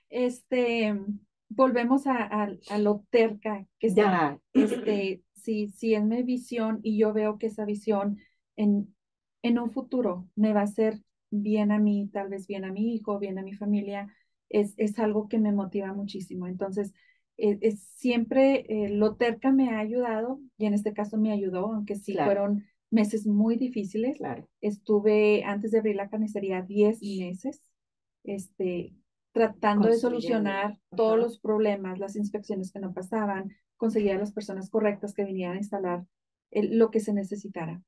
[0.09, 0.95] Este,
[1.49, 4.39] volvemos a, a, lo terca que está.
[4.53, 8.19] Este, si, si es mi visión y yo veo que esa visión
[8.55, 8.95] en,
[9.43, 12.95] en un futuro me va a hacer bien a mí, tal vez bien a mi
[12.95, 14.09] hijo, bien a mi familia,
[14.49, 16.47] es, es algo que me motiva muchísimo.
[16.47, 16.93] Entonces,
[17.39, 21.97] eh, siempre eh, lo terca me ha ayudado y en este caso me ayudó, aunque
[21.97, 24.17] sí fueron meses muy difíciles.
[24.17, 24.49] Claro.
[24.61, 27.62] Estuve antes de abrir la carnicería 10 meses,
[28.25, 28.95] este,
[29.33, 34.71] tratando de solucionar todos los problemas, las inspecciones que no pasaban, conseguir a las personas
[34.71, 36.07] correctas que vinieran a instalar
[36.62, 37.83] lo que se necesitara.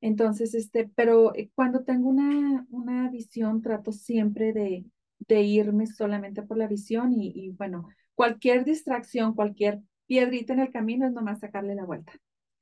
[0.00, 4.84] Entonces, este, pero eh, cuando tengo una, una visión, trato siempre de,
[5.20, 10.70] de irme solamente por la visión y, y, bueno, cualquier distracción, cualquier piedrita en el
[10.70, 12.12] camino es nomás sacarle la vuelta.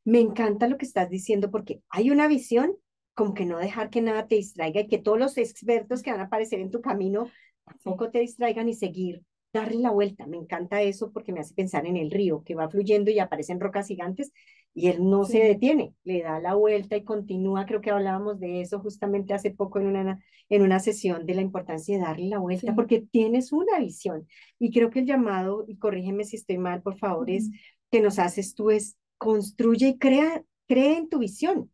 [0.04, 2.76] Me encanta lo que estás diciendo porque hay una visión
[3.14, 6.20] como que no dejar que nada te distraiga y que todos los expertos que van
[6.20, 7.30] a aparecer en tu camino
[7.64, 9.22] tampoco te distraigan y seguir,
[9.60, 10.26] darle la vuelta.
[10.26, 13.60] Me encanta eso porque me hace pensar en el río que va fluyendo y aparecen
[13.60, 14.32] rocas gigantes
[14.74, 17.64] y él no se detiene, le da la vuelta y continúa.
[17.64, 21.40] Creo que hablábamos de eso justamente hace poco en una, en una sesión de la
[21.40, 24.28] importancia de darle la vuelta porque tienes una visión.
[24.58, 27.50] Y creo que el llamado, y corrígeme si estoy mal, por favor, es
[27.90, 31.70] que nos haces tú es construye y crea, cree en tu visión,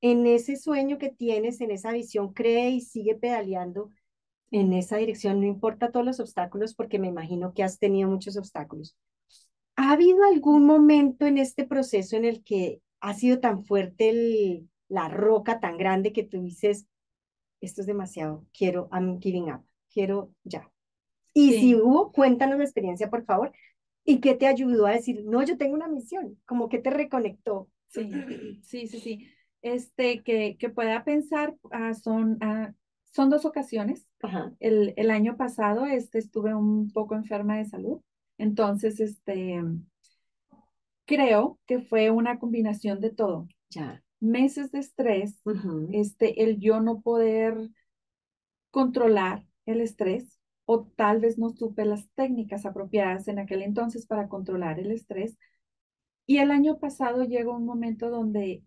[0.00, 3.90] en ese sueño que tienes, en esa visión, cree y sigue pedaleando
[4.56, 8.36] en esa dirección, no importa todos los obstáculos, porque me imagino que has tenido muchos
[8.36, 8.96] obstáculos.
[9.76, 14.68] ¿Ha habido algún momento en este proceso en el que ha sido tan fuerte el,
[14.88, 16.86] la roca tan grande que tú dices,
[17.60, 20.70] esto es demasiado, quiero, I'm giving up, quiero ya?
[21.34, 23.52] Y si hubo, cuéntanos la experiencia, por favor,
[24.04, 27.68] y qué te ayudó a decir, no, yo tengo una misión, como que te reconectó.
[27.88, 28.10] Sí,
[28.62, 29.28] sí, sí, sí.
[29.60, 32.72] Este, que, que pueda pensar, ah, son, ah,
[33.04, 34.05] son dos ocasiones.
[34.60, 38.00] El, el, año pasado este, estuve un poco enferma de salud
[38.38, 39.62] entonces, este,
[41.04, 43.48] creo que fue una combinación de todo.
[43.70, 44.02] Ya.
[44.20, 45.40] Meses de estrés,
[45.92, 47.70] este, el yo no poder
[48.70, 54.28] controlar el estrés o tal vez no supe las técnicas apropiadas en aquel entonces para
[54.28, 55.36] controlar el estrés.
[56.26, 58.64] Y el año pasado llegó un momento donde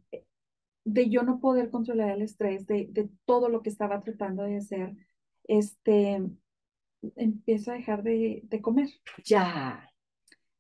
[0.86, 4.58] de yo no poder controlar el estrés, de, de todo lo que estaba tratando de
[4.58, 4.96] hacer,
[5.50, 6.22] este,
[7.16, 8.88] empiezo a dejar de, de comer.
[9.26, 9.90] Ya.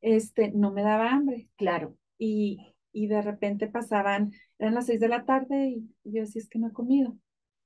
[0.02, 1.48] Este, no me daba hambre.
[1.56, 1.96] Claro.
[2.18, 6.50] Y, y de repente pasaban, eran las seis de la tarde y yo decía, es
[6.50, 7.16] que no he comido.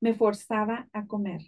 [0.01, 1.41] Me forzaba a comer.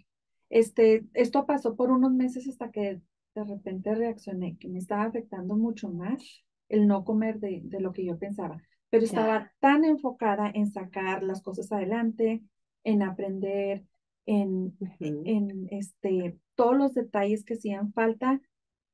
[0.48, 3.02] Este, esto pasó por unos meses hasta que
[3.34, 7.92] de repente reaccioné, que me estaba afectando mucho más el no comer de, de lo
[7.92, 8.62] que yo pensaba.
[8.88, 12.42] Pero estaba tan enfocada en sacar las cosas adelante,
[12.82, 13.84] en aprender,
[14.26, 18.40] en, en este, todos los detalles que hacían falta,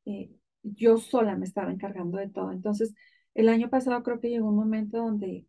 [0.05, 0.31] eh,
[0.63, 2.53] yo sola me estaba encargando de todo.
[2.53, 2.95] Entonces,
[3.35, 5.47] el año pasado creo que llegó un momento donde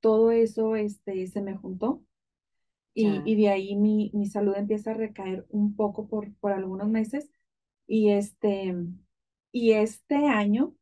[0.00, 2.02] todo eso este, se me juntó
[2.94, 6.88] y, y de ahí mi, mi, salud empieza a recaer un poco por, por algunos
[6.88, 7.30] meses.
[7.86, 8.74] Y este,
[9.52, 10.74] y este año,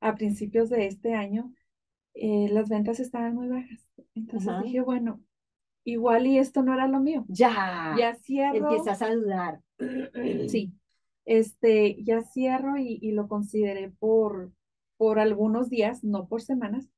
[0.00, 1.52] a principios de este año,
[2.14, 3.88] eh, las ventas estaban muy bajas.
[4.14, 5.20] Entonces dije, bueno,
[5.84, 7.24] igual y esto no era lo mío.
[7.28, 7.94] Ya.
[7.98, 8.56] Ya cierro.
[8.56, 9.60] Empiezas a dudar.
[10.48, 10.72] Sí.
[11.26, 14.52] Este, ya cierro y, y, lo consideré por,
[14.98, 16.90] por algunos días, no por semanas,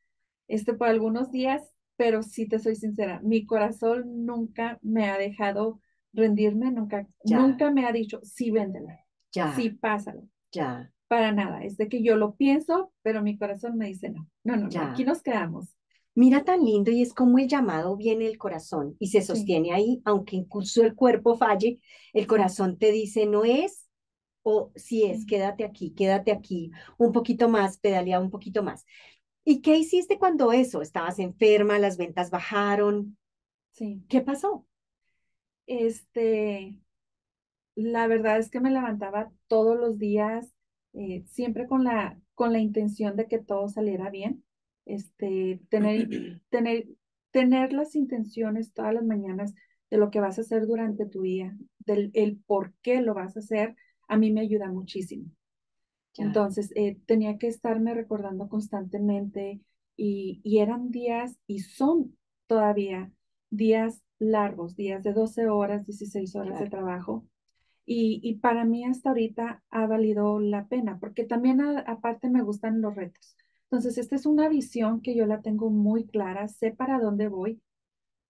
[0.49, 1.63] este, por algunos días,
[1.97, 5.81] pero sí te soy sincera, mi corazón nunca me ha dejado
[6.13, 8.99] rendirme, nunca, nunca me ha dicho, sí, véndela,
[9.33, 9.55] ya.
[9.55, 10.29] sí, pásalo.
[10.51, 10.91] Ya.
[11.09, 14.57] Para nada, es de que yo lo pienso, pero mi corazón me dice no, no,
[14.57, 15.76] no, no aquí nos quedamos.
[16.17, 20.01] Mira tan lindo y es como el llamado viene del corazón y se sostiene ahí,
[20.07, 21.79] aunque incluso el cuerpo falle,
[22.15, 23.87] el corazón te dice no es
[24.43, 28.87] o si es, quédate aquí, quédate aquí, un poquito más, pedalea un poquito más.
[29.45, 30.81] ¿Y qué hiciste cuando eso?
[30.81, 33.19] ¿Estabas enferma, las ventas bajaron?
[33.73, 34.03] Sí.
[34.09, 34.67] ¿Qué pasó?
[35.67, 36.79] Este,
[37.75, 40.51] la verdad es que me levantaba todos los días,
[40.95, 44.46] eh, siempre con la, con la intención de que todo saliera bien
[44.87, 46.87] este, tener, tener,
[47.31, 49.55] tener las intenciones todas las mañanas
[49.91, 53.37] de lo que vas a hacer durante tu día, del el por qué lo vas
[53.37, 53.77] a hacer,
[54.09, 55.27] a mí me ayuda muchísimo.
[56.19, 59.61] Entonces, eh, tenía que estarme recordando constantemente
[59.97, 63.13] y, y, eran días y son todavía
[63.51, 67.27] días largos, días de 12 horas, 16 horas de trabajo.
[67.85, 72.81] Y, y, para mí hasta ahorita ha valido la pena, porque también aparte me gustan
[72.81, 73.37] los retos.
[73.71, 77.61] Entonces, esta es una visión que yo la tengo muy clara, sé para dónde voy,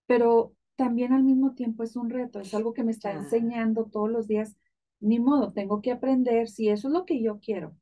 [0.07, 4.11] pero también al mismo tiempo es un reto, es algo que me está enseñando todos
[4.11, 4.57] los días.
[5.01, 7.77] Ni modo, tengo que aprender si eso es lo que yo quiero.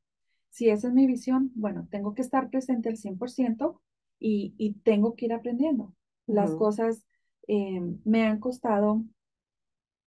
[0.49, 3.81] Si esa es mi visión, bueno, tengo que estar presente al 100%
[4.19, 5.93] y, y tengo que ir aprendiendo.
[6.27, 7.05] Las cosas
[7.47, 9.03] eh, me han costado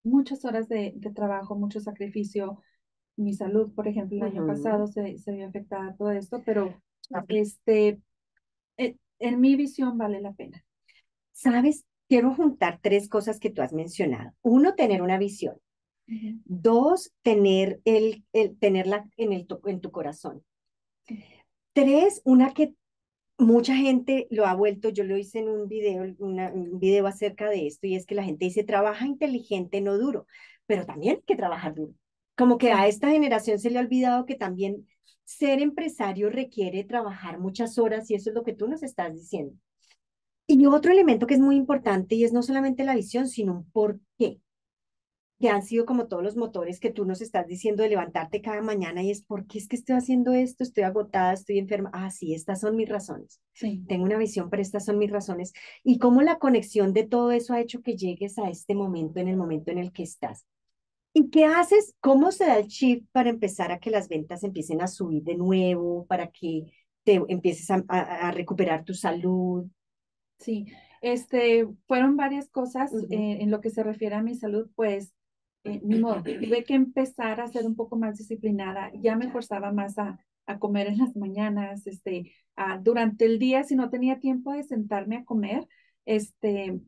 [0.03, 2.61] muchas horas de, de trabajo, mucho sacrificio,
[3.17, 6.81] mi salud, por ejemplo, el año pasado se, se vio afectada todo esto, pero
[7.29, 7.99] este,
[8.77, 10.63] eh, en mi visión vale la pena.
[11.31, 14.31] Sabes, quiero juntar tres cosas que tú has mencionado.
[14.41, 15.57] Uno, tener una visión.
[16.45, 20.43] Dos, tener el, el tenerla en, el, en tu corazón.
[21.73, 22.73] Tres, una que
[23.37, 27.67] mucha gente lo ha vuelto, yo lo hice en un video, un video acerca de
[27.67, 30.25] esto, y es que la gente dice, trabaja inteligente, no duro,
[30.65, 31.93] pero también hay que trabajar duro.
[32.39, 34.87] Como que a esta generación se le ha olvidado que también
[35.25, 39.53] ser empresario requiere trabajar muchas horas y eso es lo que tú nos estás diciendo.
[40.47, 43.69] Y otro elemento que es muy importante y es no solamente la visión, sino un
[43.71, 44.39] por qué
[45.37, 48.61] que han sido como todos los motores que tú nos estás diciendo de levantarte cada
[48.61, 50.63] mañana y es, ¿por qué es que estoy haciendo esto?
[50.63, 51.89] Estoy agotada, estoy enferma.
[51.93, 53.41] Ah, sí, estas son mis razones.
[53.53, 53.83] Sí.
[53.87, 55.53] Tengo una visión, pero estas son mis razones.
[55.83, 59.27] Y cómo la conexión de todo eso ha hecho que llegues a este momento, en
[59.27, 60.45] el momento en el que estás.
[61.13, 61.95] ¿Y qué haces?
[61.99, 65.35] ¿Cómo se da el chip para empezar a que las ventas empiecen a subir de
[65.35, 66.71] nuevo, para que
[67.03, 69.65] te empieces a, a, recuperar tu salud?
[70.37, 70.67] Sí,
[71.01, 75.13] este, fueron varias cosas eh, en lo que se refiere a mi salud, pues
[75.63, 79.71] eh, ni modo, tuve que empezar a ser un poco más disciplinada, ya me forzaba
[79.73, 82.33] más a, a comer en las mañanas, este,
[82.81, 85.67] durante el día, si no tenía tiempo de sentarme a comer,
[86.05, 86.79] este,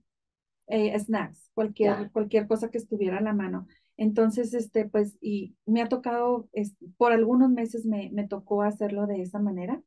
[0.67, 3.67] eh, snacks, cualquier, cualquier cosa que estuviera a la mano.
[4.01, 6.49] Entonces, este, pues, y me ha tocado,
[6.97, 9.79] por algunos meses me, me, tocó hacerlo de esa manera,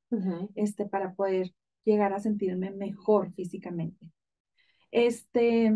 [0.55, 1.53] este, para poder
[1.85, 4.13] llegar a sentirme mejor físicamente.
[4.93, 5.73] Este,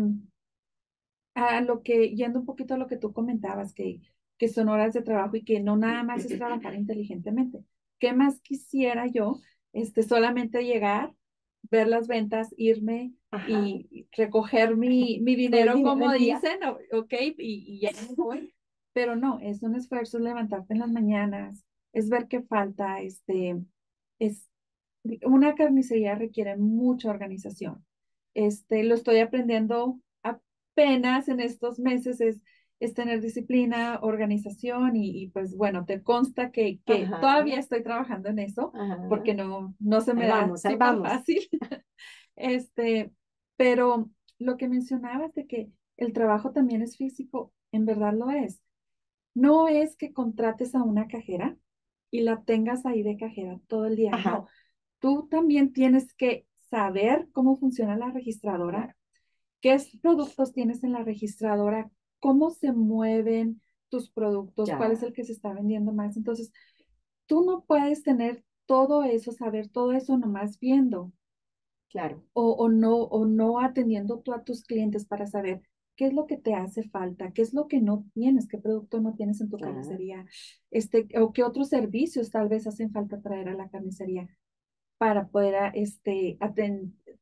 [1.33, 3.99] a lo que, yendo un poquito a lo que tú comentabas, que,
[4.37, 7.65] que son horas de trabajo y que no nada más es trabajar inteligentemente.
[7.99, 9.41] ¿Qué más quisiera yo?
[9.73, 11.13] Este, solamente llegar,
[11.69, 13.11] ver las ventas, irme
[13.47, 16.59] y recoger mi, mi dinero, como dicen,
[16.91, 18.53] ok, y, y ya me voy.
[18.93, 21.63] Pero no, es un esfuerzo levantarte en las mañanas,
[21.93, 23.57] es ver qué falta, este,
[24.19, 24.49] es,
[25.23, 27.85] una carnicería requiere mucha organización.
[28.33, 32.41] Este, lo estoy aprendiendo apenas en estos meses es,
[32.79, 38.39] es tener disciplina, organización y, pues bueno, te consta que, que todavía estoy trabajando en
[38.39, 38.71] eso
[39.07, 41.47] porque no, no se me da vamos, fácil.
[42.35, 43.11] este,
[43.59, 48.61] pero lo que mencionabas de que el trabajo también es físico, en verdad lo es.
[49.33, 51.57] No es que contrates a una cajera
[52.09, 54.11] y la tengas ahí de cajera todo el día.
[54.11, 54.47] No,
[54.99, 58.95] tú también tienes que saber cómo funciona la registradora,
[59.59, 61.91] qué productos tienes en la registradora,
[62.21, 66.15] cómo se mueven tus productos, cuál es el que se está vendiendo más.
[66.15, 66.53] Entonces,
[67.25, 71.11] tú no puedes tener todo eso, saber todo eso nomás viendo.
[71.89, 72.23] Claro.
[72.33, 75.61] O, o, no, o no atendiendo tú a tus clientes para saber
[75.95, 79.01] qué es lo que te hace falta, qué es lo que no tienes, qué producto
[79.01, 80.25] no tienes en tu carnicería,
[80.71, 84.29] este, o qué otros servicios tal vez hacen falta traer a la carnicería
[84.97, 86.37] para poder este,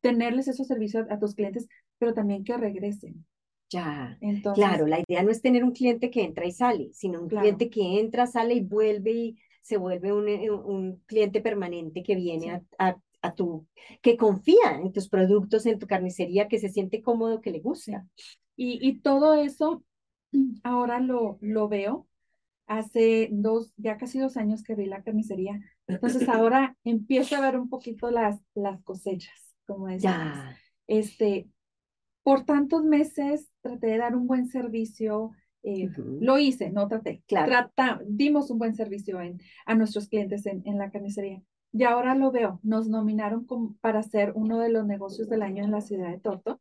[0.01, 3.25] tenerles esos servicios a tus clientes pero también que regresen.
[3.69, 4.17] Ya,
[4.53, 7.69] claro, la idea no es tener un cliente que entra y sale, sino un cliente
[7.69, 12.51] que entra, sale y vuelve y se vuelve un, eh, un cliente permanente que viene
[12.51, 12.97] a, a,
[13.33, 13.67] tu,
[14.01, 18.07] que confía en tus productos, en tu carnicería, que se siente cómodo, que le gusta.
[18.55, 19.83] Y, y todo eso
[20.63, 22.07] ahora lo, lo veo.
[22.67, 25.61] Hace dos, ya casi dos años que vi la carnicería.
[25.87, 30.37] Entonces ahora empiezo a ver un poquito las, las cosechas, como decíamos.
[30.85, 31.47] Este,
[32.23, 35.31] por tantos meses traté de dar un buen servicio,
[35.63, 37.71] eh, lo hice, no traté, claro.
[38.05, 41.41] dimos un buen servicio en, a nuestros clientes en, en, la carnicería.
[41.73, 45.63] Y ahora lo veo, nos nominaron como para ser uno de los negocios del año
[45.63, 46.59] en la ciudad de Torto.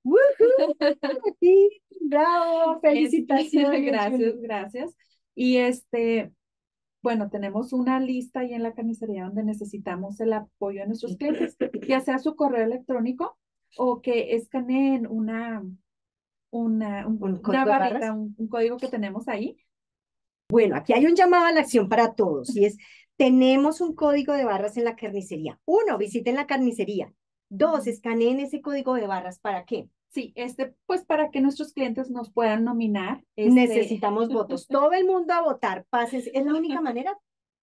[1.40, 3.84] sí, bravo, felicitaciones.
[3.86, 4.96] gracias, gracias.
[5.34, 6.32] Y este,
[7.02, 11.56] bueno, tenemos una lista ahí en la carnicería donde necesitamos el apoyo de nuestros clientes,
[11.86, 13.38] ya sea su correo electrónico
[13.76, 15.62] o que escaneen una,
[16.50, 17.70] una, un, código
[18.38, 19.56] un, código que tenemos ahí.
[20.48, 22.76] Bueno, aquí hay un llamado a la acción para todos y es,
[23.16, 25.58] tenemos un código de barras en la carnicería.
[25.64, 27.12] Uno, visiten la carnicería.
[27.48, 29.38] Dos, escaneen ese código de barras.
[29.38, 29.88] ¿Para qué?
[30.08, 33.24] Sí, este, pues para que nuestros clientes nos puedan nominar.
[33.36, 33.52] Este...
[33.52, 34.66] Necesitamos votos.
[34.68, 35.84] Todo el mundo a votar.
[35.90, 36.30] Pases.
[36.32, 37.16] Es la única manera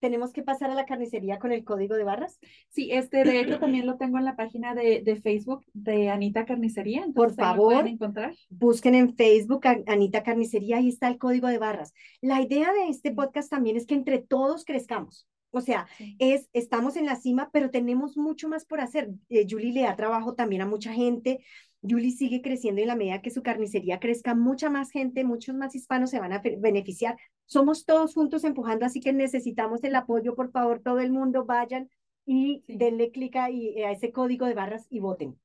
[0.04, 2.38] tenemos que pasar a la carnicería con el código de barras?
[2.68, 6.44] Sí, este, de hecho también lo tengo en la página de, de Facebook de Anita
[6.46, 7.06] Carnicería.
[7.16, 8.36] Por favor, encontrar.
[8.50, 11.94] busquen en Facebook Anita Carnicería, ahí está el código de barras.
[12.20, 15.26] La idea de este podcast también es que entre todos crezcamos.
[15.56, 15.88] O sea,
[16.18, 19.10] es, estamos en la cima, pero tenemos mucho más por hacer.
[19.30, 21.40] Eh, Julie le da trabajo también a mucha gente
[21.88, 25.56] Julie sigue creciendo y en la medida que su carnicería crezca, mucha más gente, muchos
[25.56, 27.18] más hispanos se van a beneficiar.
[27.46, 31.90] Somos todos juntos empujando, así que necesitamos el apoyo, por favor, todo el mundo vayan
[32.26, 35.38] y denle clic a, a ese código de barras y voten.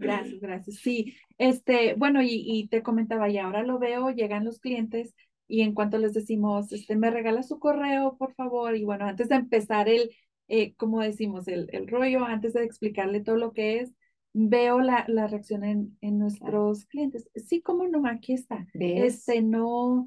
[0.00, 0.76] Gracias, gracias.
[0.76, 5.14] Sí, este, bueno, y, y te comentaba, y ahora lo veo, llegan los clientes
[5.46, 9.28] y en cuanto les decimos, este, me regala su correo, por favor, y bueno, antes
[9.28, 10.10] de empezar el,
[10.48, 13.92] eh, como decimos, el, el rollo, antes de explicarle todo lo que es,
[14.32, 17.28] veo la, la reacción en, en nuestros clientes.
[17.36, 18.66] Sí, como no, aquí está.
[18.74, 20.04] Este, no,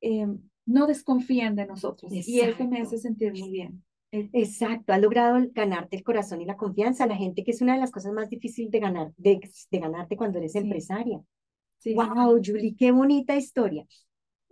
[0.00, 0.26] eh,
[0.66, 3.82] no desconfían de nosotros y eso me hace sentir muy bien.
[4.12, 7.06] Exacto, ha logrado ganarte el corazón y la confianza.
[7.06, 10.16] La gente que es una de las cosas más difíciles de ganar, de, de ganarte
[10.16, 11.20] cuando eres empresaria.
[11.94, 13.86] wow, Julie, qué bonita historia.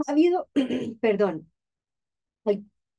[0.07, 0.49] Ha habido,
[1.01, 1.51] perdón,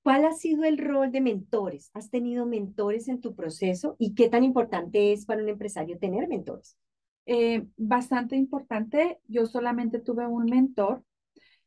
[0.04, 1.92] ¿cuál ha sido el rol de mentores?
[1.94, 6.28] ¿Has tenido mentores en tu proceso y qué tan importante es para un empresario tener
[6.28, 6.78] mentores?
[7.26, 9.20] Eh, bastante importante.
[9.28, 11.04] Yo solamente tuve un mentor,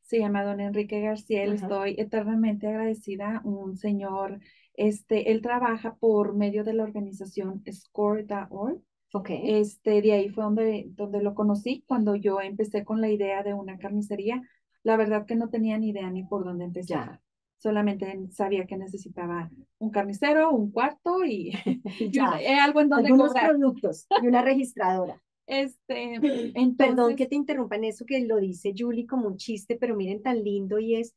[0.03, 1.45] se llama don Enrique García.
[1.45, 4.41] Estoy eternamente agradecida, un señor
[4.75, 8.81] este, él trabaja por medio de la organización Score.org.
[9.15, 9.59] Okay.
[9.61, 13.53] Este, de ahí fue donde, donde lo conocí cuando yo empecé con la idea de
[13.53, 14.41] una carnicería.
[14.85, 17.21] La verdad que no tenía ni idea ni por dónde empezar.
[17.59, 21.53] Solamente sabía que necesitaba un carnicero, un cuarto y,
[22.61, 25.21] algo en donde Algunos productos y una registradora.
[25.45, 26.21] Este,
[26.79, 30.23] Perdón que te interrumpa en eso que lo dice Julie como un chiste, pero miren
[30.23, 31.15] tan lindo y es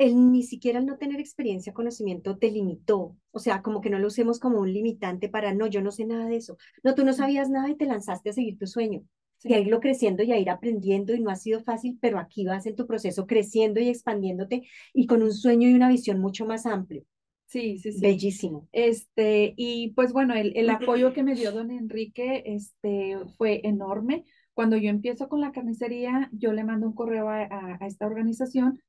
[0.00, 3.16] el ni siquiera el no tener experiencia, conocimiento te limitó.
[3.32, 6.06] O sea, como que no lo usemos como un limitante para, no, yo no sé
[6.06, 6.56] nada de eso.
[6.82, 9.02] No, tú no sabías nada y te lanzaste a seguir tu sueño.
[9.42, 12.44] Y a irlo creciendo y a ir aprendiendo y no ha sido fácil, pero aquí
[12.44, 14.62] vas en tu proceso creciendo y expandiéndote
[14.92, 17.04] y con un sueño y una visión mucho más amplio.
[17.46, 18.00] Sí, sí, sí.
[18.00, 18.68] Bellísimo.
[18.70, 24.24] Este, y pues bueno, el, el apoyo que me dio don Enrique este, fue enorme.
[24.52, 27.46] Cuando yo empiezo con la carnicería, yo le mando un correo a,
[27.80, 28.80] a esta organización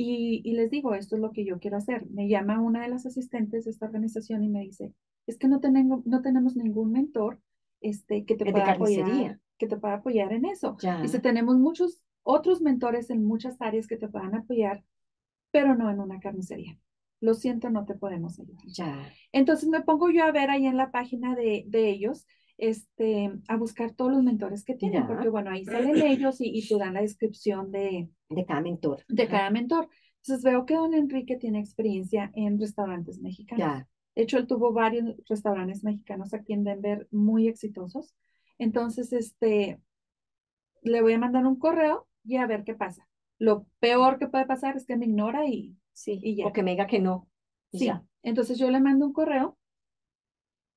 [0.00, 2.06] y, les digo, esto es lo que yo quiero hacer.
[2.08, 4.92] Me llama una de las asistentes de esta organización y me dice,
[5.26, 7.40] es que no, tenemos, no tenemos ningún mentor
[7.80, 10.76] este, que, te pueda apoyar, que te pueda apoyar en eso.
[10.82, 14.84] Y Dice, tenemos muchos otros mentores en muchas áreas que te puedan apoyar,
[15.50, 16.78] pero no en una carnicería.
[17.20, 18.64] Lo siento, no te podemos ayudar.
[18.66, 19.12] Ya.
[19.32, 22.26] Entonces me pongo yo a ver ahí en la página de, de ellos
[22.58, 26.66] este, a buscar todos los mentores que tienen, porque bueno, ahí salen ellos y, y
[26.66, 29.04] te dan la descripción de, de cada mentor.
[29.08, 29.88] De cada mentor.
[30.22, 33.84] Entonces veo que don Enrique tiene experiencia en restaurantes mexicanos.
[34.14, 38.14] De hecho, él tuvo varios restaurantes mexicanos aquí en Denver muy exitosos.
[38.58, 39.80] Entonces, este,
[40.82, 43.08] le voy a mandar un correo y a ver qué pasa.
[43.38, 46.46] Lo peor que puede pasar es que me ignora y, sí, y ya.
[46.46, 47.28] O que me diga que no.
[47.72, 47.90] Sí.
[48.22, 49.56] Entonces yo le mando un correo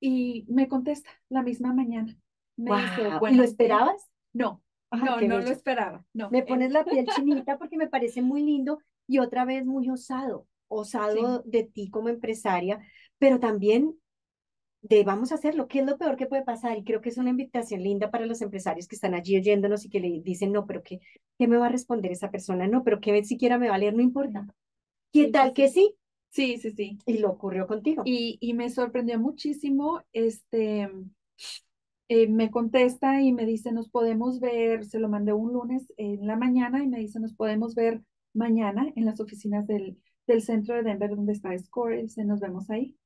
[0.00, 2.16] y me contesta la misma mañana.
[2.56, 2.70] Me
[3.30, 4.10] ¿Y lo esperabas?
[4.32, 6.04] No, no, no lo esperaba.
[6.12, 6.30] No.
[6.30, 10.46] Me pones la piel chinita porque me parece muy lindo y otra vez muy osado,
[10.68, 12.80] osado de ti como empresaria,
[13.18, 13.94] pero también
[14.82, 16.76] de vamos a hacerlo, ¿qué es lo peor que puede pasar?
[16.76, 19.88] Y creo que es una invitación linda para los empresarios que están allí oyéndonos y
[19.88, 21.00] que le dicen, no, pero ¿qué,
[21.38, 22.66] qué me va a responder esa persona?
[22.66, 24.46] No, pero que siquiera me va a leer, no importa.
[25.12, 25.94] ¿Qué tal que sí?
[26.30, 26.98] Sí, sí, sí.
[27.06, 28.02] Y lo ocurrió contigo.
[28.06, 30.88] Y, y me sorprendió muchísimo, este,
[32.08, 36.26] eh, me contesta y me dice, nos podemos ver, se lo mandé un lunes en
[36.26, 38.02] la mañana y me dice, nos podemos ver
[38.34, 42.68] mañana en las oficinas del, del centro de Denver donde está Score, dice, nos vemos
[42.70, 42.96] ahí.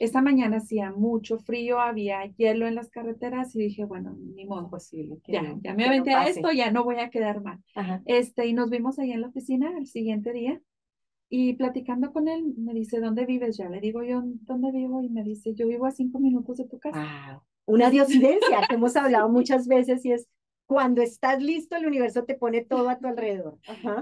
[0.00, 4.70] Esta mañana hacía mucho frío, había hielo en las carreteras y dije, bueno, ni modo.
[4.70, 5.18] Posible.
[5.28, 7.58] Ya, ya me aventé a esto, ya no voy a quedar mal.
[8.06, 10.58] Este, y nos vimos ahí en la oficina el siguiente día
[11.28, 13.58] y platicando con él, me dice, ¿dónde vives?
[13.58, 15.02] Ya le digo yo, ¿dónde vivo?
[15.02, 17.42] Y me dice, yo vivo a cinco minutos de tu casa.
[17.66, 20.26] Una diosidencia que hemos hablado muchas veces y es
[20.64, 23.58] cuando estás listo, el universo te pone todo a tu alrededor.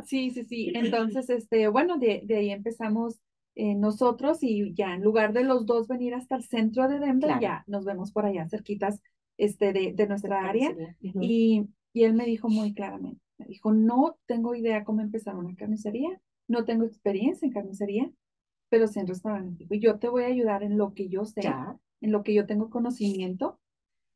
[0.07, 0.71] Sí, sí, sí.
[0.77, 3.19] Entonces, este, bueno, de, de ahí empezamos
[3.59, 7.39] eh, nosotros y ya en lugar de los dos venir hasta el centro de Denver,
[7.41, 9.03] ya nos vemos por allá cerquitas
[9.37, 10.75] este, de, de nuestra área.
[11.01, 15.55] y, y él me dijo muy claramente, me dijo, no tengo idea cómo empezar una
[15.55, 18.11] carnicería no tengo experiencia en carnicería,
[18.71, 19.67] pero sí en restaurante.
[19.71, 21.43] Y yo te voy a ayudar en lo que yo sé,
[22.01, 23.61] en lo que yo tengo conocimiento,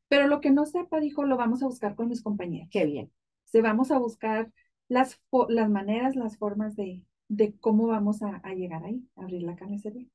[0.09, 2.69] pero lo que no sepa, dijo, lo vamos a buscar con mis compañeros.
[2.71, 3.13] Qué bien.
[3.45, 4.51] Se vamos a buscar
[4.89, 7.03] las, las maneras, las formas de,
[7.35, 10.07] de cómo vamos a, llegar ahí, a abrir la carnicería.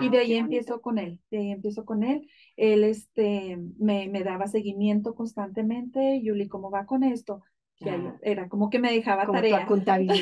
[0.00, 2.28] y de ahí empiezo con él, de ahí empiezo con él.
[2.56, 6.20] Él este, me, me daba seguimiento constantemente.
[6.22, 7.42] Yuli, ¿cómo va con esto?
[8.22, 9.66] era como que me dejaba como tarea.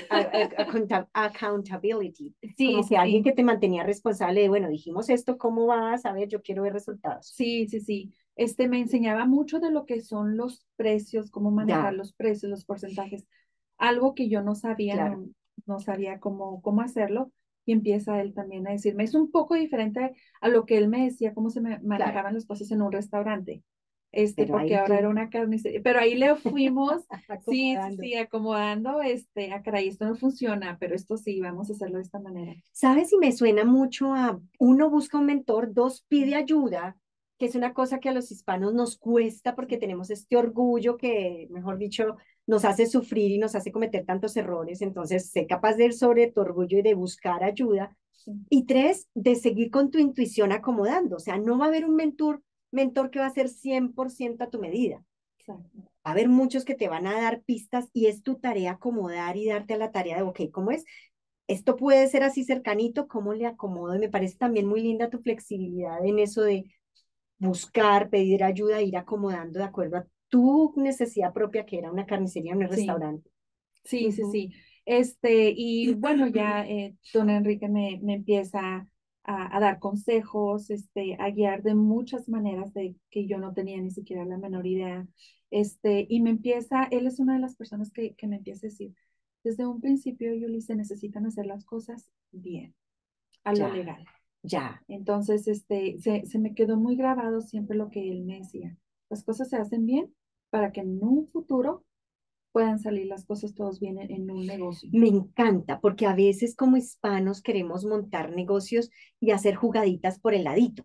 [1.13, 2.35] accountability.
[2.57, 6.07] Sí, como alguien que te mantenía responsable de, bueno, dijimos esto, ¿cómo vas?
[6.07, 7.27] A ver, yo quiero ver resultados.
[7.27, 8.15] Sí, sí, sí.
[8.37, 12.65] Este me enseñaba mucho de lo que son los precios, cómo manejar los precios, los
[12.65, 13.27] porcentajes.
[13.77, 15.19] Algo que yo no sabía,
[15.67, 17.33] no, sabía cómo, cómo hacerlo.
[17.67, 21.05] Y empieza él también a decirme, es un poco diferente a lo que él me
[21.05, 23.63] decía, cómo se me manejaban las cosas en un restaurante
[24.13, 27.05] este, porque ahora era una carnicería, pero ahí le fuimos,
[27.49, 31.75] sí, sí, acomodando, este, a ah, caray, esto no funciona, pero esto sí, vamos a
[31.75, 32.55] hacerlo de esta manera.
[32.73, 33.13] ¿Sabes?
[33.13, 36.97] Y me suena mucho a, uno busca un mentor, dos pide ayuda,
[37.39, 41.47] que es una cosa que a los hispanos nos cuesta porque tenemos este orgullo que,
[41.51, 42.17] mejor dicho,
[42.51, 46.33] nos hace sufrir y nos hace cometer tantos errores, entonces sé capaz de ir sobre
[46.33, 47.97] tu orgullo y de buscar ayuda.
[48.49, 51.95] Y tres, de seguir con tu intuición acomodando, o sea, no va a haber un
[51.95, 52.43] mentor
[52.73, 55.05] mentor que va a ser 100% a tu medida.
[55.49, 55.59] Va
[56.05, 59.47] a haber muchos que te van a dar pistas y es tu tarea acomodar y
[59.47, 60.85] darte a la tarea de, ok, ¿cómo es?
[61.47, 63.95] Esto puede ser así cercanito, ¿cómo le acomodo?
[63.95, 66.65] Y me parece también muy linda tu flexibilidad en eso de
[67.39, 72.55] buscar, pedir ayuda, ir acomodando de acuerdo a tu necesidad propia, que era una carnicería,
[72.55, 73.31] un restaurante.
[73.85, 74.53] Sí, sí, sí.
[74.87, 78.89] Este, y bueno, ya eh, don Enrique me, me empieza
[79.25, 83.91] a, dar consejos, este, a guiar de muchas maneras de que yo no tenía ni
[83.91, 85.07] siquiera la menor idea.
[85.51, 88.71] Este, y me empieza, él es una de las personas que, que me empieza a
[88.71, 88.95] decir,
[89.45, 92.75] desde un principio, Yuli, se necesitan hacer las cosas bien,
[93.45, 94.05] a lo legal.
[94.43, 94.83] Ya.
[94.89, 98.77] Entonces, este, se, se me quedó muy grabado siempre lo que él me decía.
[99.09, 100.15] Las cosas se hacen bien
[100.51, 101.85] para que en un futuro
[102.53, 104.89] puedan salir las cosas todos bien en, un negocio.
[104.93, 108.91] Me encanta, porque a veces como hispanos queremos montar negocios
[109.21, 110.85] y hacer jugaditas por el ladito,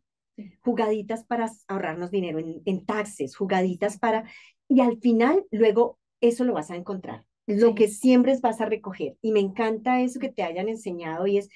[0.62, 4.30] jugaditas para ahorrarnos dinero en, en taxes, jugaditas para...
[4.68, 7.26] Y al final, luego, eso lo vas a encontrar.
[7.48, 9.18] Lo que siembres vas a recoger.
[9.22, 11.50] Y me encanta eso que te hayan enseñado y es,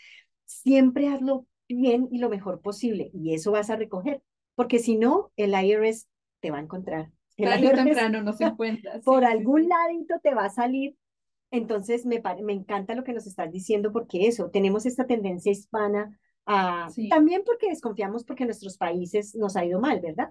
[0.45, 3.09] siempre hazlo bien y lo mejor posible.
[3.13, 4.21] Y eso vas a recoger.
[4.55, 6.07] Porque si no, el IRS
[6.41, 7.11] te va a encontrar
[7.43, 8.99] Tarde temprano no se encuentra.
[9.05, 10.95] Por algún ladito te va a salir.
[11.51, 16.19] Entonces, me, me encanta lo que nos estás diciendo porque eso, tenemos esta tendencia hispana
[16.45, 20.29] a, también porque desconfiamos porque nuestros países nos ha ido mal, ¿verdad?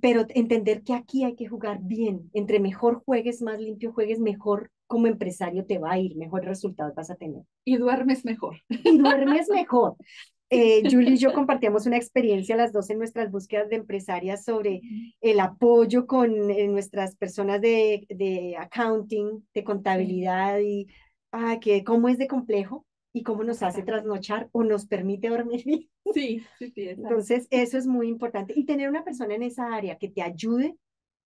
[0.00, 2.30] Pero entender que aquí hay que jugar bien.
[2.32, 6.94] Entre mejor juegues, más limpio juegues, mejor como empresario te va a ir, mejor resultados
[6.94, 7.42] vas a tener.
[7.64, 8.56] Y duermes mejor.
[8.68, 9.96] Y duermes mejor.
[10.50, 14.80] Eh, Julie y yo compartíamos una experiencia las dos en nuestras búsquedas de empresarias sobre
[15.20, 20.86] el apoyo con eh, nuestras personas de, de, accounting, de contabilidad y
[21.32, 25.88] ah, que cómo es de complejo y cómo nos hace trasnochar o nos permite dormir.
[26.14, 26.88] Sí, sí, sí.
[26.88, 28.54] Entonces, eso es muy importante.
[28.56, 30.76] Y tener una persona en esa área que te ayude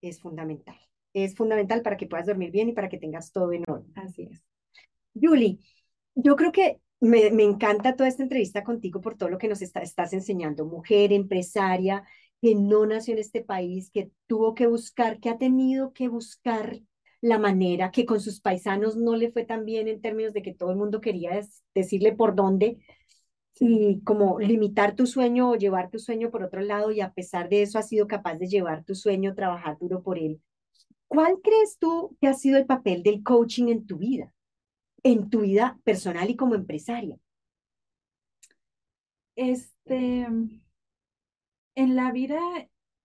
[0.01, 0.77] es fundamental.
[1.13, 3.93] Es fundamental para que puedas dormir bien y para que tengas todo en orden.
[3.95, 4.43] Así es.
[5.15, 5.59] Julie,
[6.15, 10.13] yo creo que me, encanta toda esta entrevista contigo por todo lo que nos estás
[10.13, 10.65] enseñando.
[10.65, 12.05] Mujer, empresaria,
[12.41, 16.81] que no nació en este país, que tuvo que buscar, que ha tenido que buscar
[17.21, 20.55] la manera, que con sus paisanos no le fue tan bien en términos de que
[20.55, 21.41] todo el mundo quería
[21.75, 22.79] decirle por dónde
[23.59, 27.49] y como limitar tu sueño o llevar tu sueño por otro lado y a pesar
[27.49, 30.41] de eso ha sido capaz de llevar tu sueño, trabajar duro por él.
[31.09, 34.33] ¿Cuál crees tú que ha sido el papel del coaching en tu vida?
[35.03, 37.17] En tu vida personal y como empresaria?
[39.37, 40.27] Este,
[41.75, 42.39] en la vida,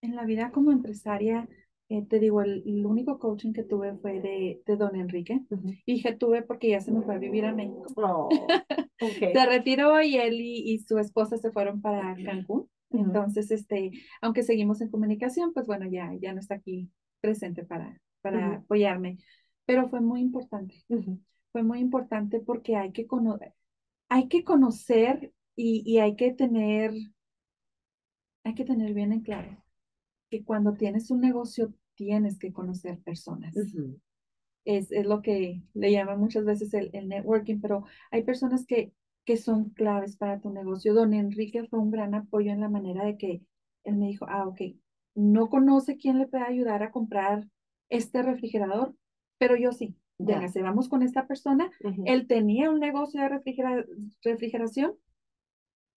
[0.02, 1.48] en la vida como empresaria,
[1.90, 5.42] eh, te digo, el, único coaching que tuve fue de, de don Enrique.
[5.86, 7.86] Y que tuve porque ya se me fue a vivir a México.
[7.96, 8.30] Oh,
[9.00, 12.70] se retiró y él y, su esposa se fueron para Cancún.
[12.90, 13.92] Entonces, este,
[14.22, 16.90] aunque seguimos en comunicación, pues bueno, ya, ya no está aquí
[17.22, 19.18] presente para, para apoyarme.
[19.66, 20.76] Pero fue muy importante
[21.58, 23.08] fue muy importante porque hay que,
[24.10, 26.94] hay que conocer y, hay que tener,
[28.44, 29.58] hay que tener bien en claro
[30.30, 33.56] que cuando tienes un negocio tienes que conocer personas.
[34.66, 38.94] es, es, lo que le llaman muchas veces el, el, networking, pero hay personas que,
[39.26, 40.94] que son claves para tu negocio.
[40.94, 43.42] Don Enrique fue un gran apoyo en la manera de que
[43.84, 44.62] él me dijo, ah, ok,
[45.16, 47.48] no conoce quién le puede ayudar a comprar
[47.90, 48.94] este refrigerador,
[49.40, 51.70] pero yo sí se vamos con esta persona,
[52.06, 53.42] él tenía un negocio de
[54.24, 54.94] refrigeración,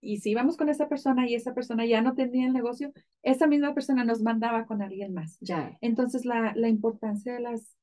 [0.02, 2.92] y si íbamos con esa persona y esa persona ya no tenía el negocio,
[3.22, 5.36] esa misma persona nos mandaba con alguien más.
[5.40, 5.76] Ya.
[5.82, 7.76] Entonces, la, la importancia de las,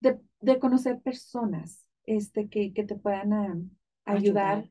[0.00, 3.56] de, de, conocer personas este, que, que te puedan ah,
[4.04, 4.70] ayudar,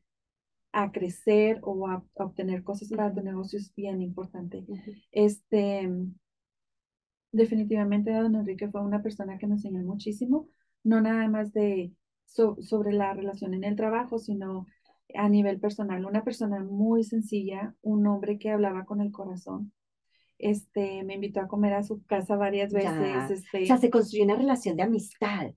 [0.74, 4.66] a crecer o a, obtener cosas para tu negocio es bien importante.
[5.12, 5.90] Este,
[7.32, 10.50] definitivamente, don Enrique fue una persona que me enseñó muchísimo
[10.84, 11.92] no nada más de
[12.26, 14.66] sobre la relación en el trabajo, sino
[15.16, 16.06] a nivel personal.
[16.06, 19.72] Una persona muy sencilla, un hombre que hablaba con el corazón.
[20.40, 23.30] Este, me invitó a comer a su casa varias veces.
[23.30, 25.52] Este, o sea, se construyó una relación de amistad.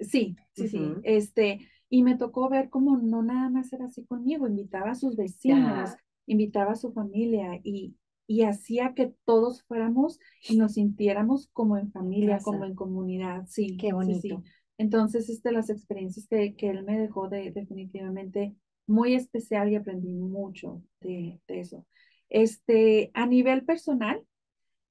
[0.00, 0.92] Sí, sí, sí.
[1.02, 5.16] Este, y me tocó ver cómo no nada más era así conmigo, invitaba a sus
[5.16, 5.90] vecinos,
[6.26, 11.90] invitaba a su familia y, y hacía que todos fuéramos y nos sintiéramos como en
[11.90, 13.46] familia, como en comunidad.
[13.48, 14.42] Sí, qué bonito.
[14.78, 18.54] Entonces, este, las experiencias que, que él me dejó de, definitivamente
[18.86, 21.84] muy especial y aprendí mucho de, eso.
[22.30, 24.24] Este, a nivel personal,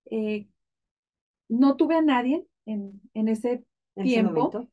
[0.05, 0.47] eh,
[1.49, 3.63] no tuve a nadie en, en ese
[3.95, 4.69] tiempo.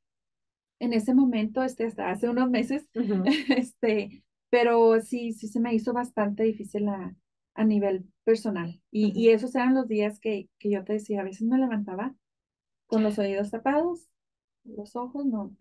[0.81, 2.87] en ese momento, este, hasta hace unos meses,
[3.49, 7.17] este, pero sí, sí se me hizo bastante difícil a,
[7.55, 8.81] a nivel personal.
[8.91, 12.15] Y, y, esos eran los días que, que yo te decía, a veces me levantaba
[12.87, 14.11] con los oídos tapados,
[14.65, 15.57] los ojos, no.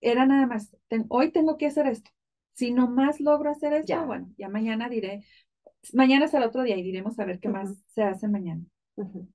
[0.00, 0.76] Era nada más,
[1.08, 2.10] hoy tengo que hacer esto.
[2.54, 5.24] Si no más logro hacer esto, bueno, ya mañana diré,
[5.92, 8.64] mañana es el otro día y diremos a ver qué más se hace mañana.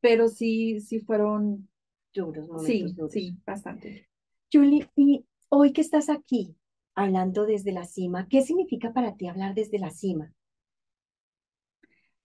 [0.01, 1.67] Pero sí, sí fueron
[2.13, 4.07] duros, sí, sí, bastante.
[4.51, 6.55] Julie, y hoy que estás aquí
[6.93, 10.33] hablando desde la cima, ¿qué significa para ti hablar desde la cima?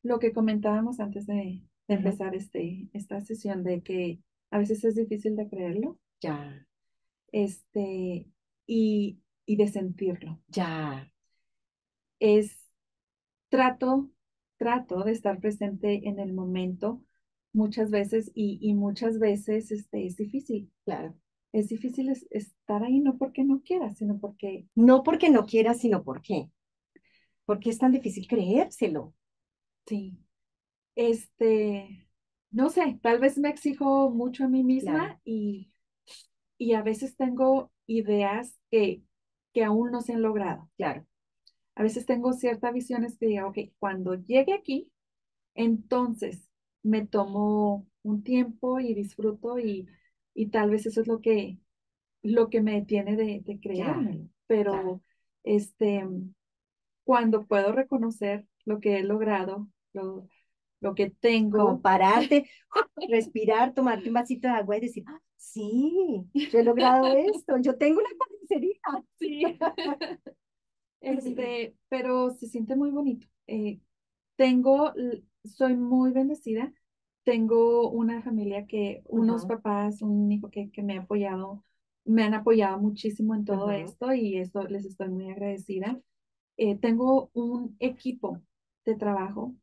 [0.03, 4.21] Lo que comentábamos antes de, empezar este, esta sesión, de que
[4.51, 5.99] a veces es difícil de creerlo.
[6.23, 6.67] Ya.
[7.33, 8.31] Este,
[8.67, 10.41] y, y de sentirlo.
[10.49, 11.13] Ya.
[12.21, 12.71] Es
[13.51, 14.11] trato,
[14.57, 17.05] trato de estar presente en el momento
[17.53, 20.73] muchas veces y, y muchas veces este, es difícil.
[20.85, 21.15] Claro
[21.53, 24.67] es difícil estar ahí no porque no quieras, sino porque...
[24.75, 26.51] No porque no quieras, sino porque.
[27.45, 29.15] Porque es tan difícil creérselo.
[29.87, 30.17] Sí.
[30.95, 32.09] Este,
[32.51, 35.72] no sé, tal vez me exijo mucho a mí misma y,
[36.63, 39.03] y a veces tengo ideas que,
[39.53, 40.71] que aún no se han logrado.
[40.77, 41.07] Claro.
[41.75, 44.91] A veces tengo ciertas visiones que digo, ok, cuando llegue aquí,
[45.55, 46.49] entonces
[46.83, 49.89] me tomo un tiempo y disfruto y
[50.35, 51.59] y tal vez eso es lo que,
[52.23, 54.29] lo que me detiene de, de creérmelo.
[54.47, 55.03] Pero
[55.45, 56.07] este,
[57.05, 60.29] cuando puedo reconocer lo que he logrado, lo,
[60.83, 61.59] lo que tengo.
[61.59, 62.49] Como pararte,
[63.09, 67.77] respirar, tomarte un vasito de agua y decir, ah, sí, yo he logrado esto, yo
[67.77, 68.79] tengo una carnicería.
[71.03, 71.05] Sí.
[71.09, 73.27] Este, pero se siente muy bonito.
[73.49, 73.81] Eh,
[74.37, 74.93] tengo,
[75.45, 76.73] soy muy bendecida
[77.25, 81.65] tengo una familia que, unos papás, un hijo que, que, me ha apoyado,
[82.05, 86.01] me han apoyado muchísimo en todo esto y eso les estoy muy agradecida.
[86.57, 88.41] Eh, tengo un equipo
[88.85, 89.55] de trabajo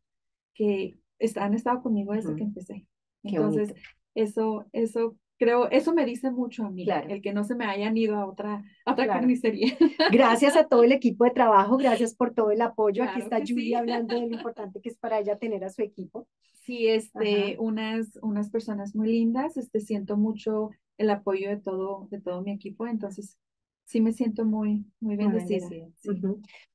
[0.53, 0.97] que
[1.35, 2.85] han estado conmigo desde que empecé.
[3.23, 3.73] Entonces,
[4.15, 7.97] eso, eso creo, eso me dice mucho a mí, el que no se me hayan
[7.97, 9.75] ido a otra, otra carnicería.
[10.11, 13.03] Gracias a todo el equipo de trabajo, gracias por todo el apoyo.
[13.03, 16.27] Aquí está Julia hablando de lo importante que es para ella tener a su equipo.
[16.61, 22.21] Sí, este, unas, unas personas muy lindas, este, siento mucho el apoyo de todo, de
[22.21, 23.37] todo mi equipo, entonces
[23.85, 25.67] sí me siento muy, muy bendecida.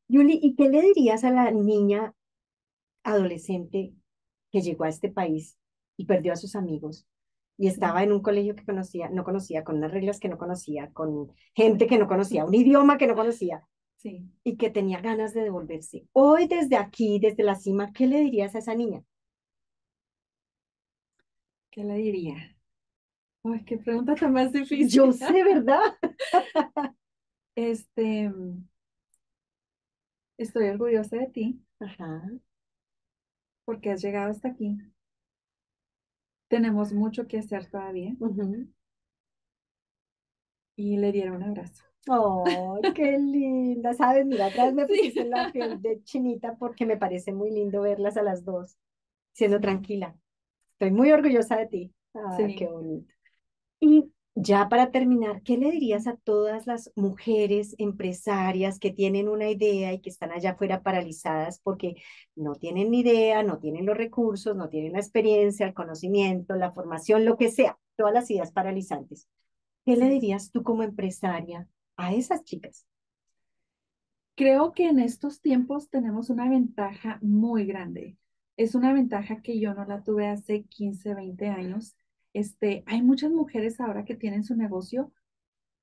[0.08, 2.12] Julie, ¿y qué le dirías a la niña
[3.04, 3.92] adolescente
[4.54, 5.58] que llegó a este país
[5.96, 7.06] y perdió a sus amigos?
[7.56, 10.90] y estaba en un colegio que conocía, no conocía, con unas reglas que no conocía,
[10.92, 14.28] con gente que no conocía, un idioma que no conocía, sí.
[14.42, 16.06] y que tenía ganas de devolverse.
[16.12, 19.02] Hoy desde aquí, desde la cima, ¿qué le dirías a esa niña?
[21.70, 22.56] ¿Qué le diría?
[23.44, 24.88] Ay, qué pregunta tan más difícil.
[24.88, 25.96] Yo sé, ¿verdad?
[27.54, 28.32] este,
[30.38, 31.60] estoy orgullosa de ti.
[31.78, 32.30] Ajá.
[33.64, 34.78] Porque has llegado hasta aquí.
[36.48, 38.14] Tenemos mucho que hacer todavía.
[40.76, 41.84] Y le dieron un abrazo.
[42.08, 43.94] Oh, qué linda.
[43.94, 48.16] Sabes, mira, atrás me puse la piel de chinita porque me parece muy lindo verlas
[48.16, 48.76] a las dos,
[49.32, 50.16] siendo tranquila.
[50.72, 51.94] Estoy muy orgullosa de ti.
[52.14, 53.12] Ah, qué bonito.
[53.80, 59.48] Y ya para terminar, ¿qué le dirías a todas las mujeres empresarias que tienen una
[59.50, 61.96] idea y que están allá afuera paralizadas porque
[62.34, 66.72] no tienen ni idea, no tienen los recursos, no tienen la experiencia, el conocimiento, la
[66.72, 69.28] formación, lo que sea, todas las ideas paralizantes?
[69.84, 72.86] ¿Qué le dirías tú como empresaria a esas chicas?
[74.36, 78.16] Creo que en estos tiempos tenemos una ventaja muy grande
[78.56, 81.96] es una ventaja que yo no la tuve hace 15, 20 años.
[82.34, 85.12] Este, hay muchas mujeres ahora que tienen su negocio,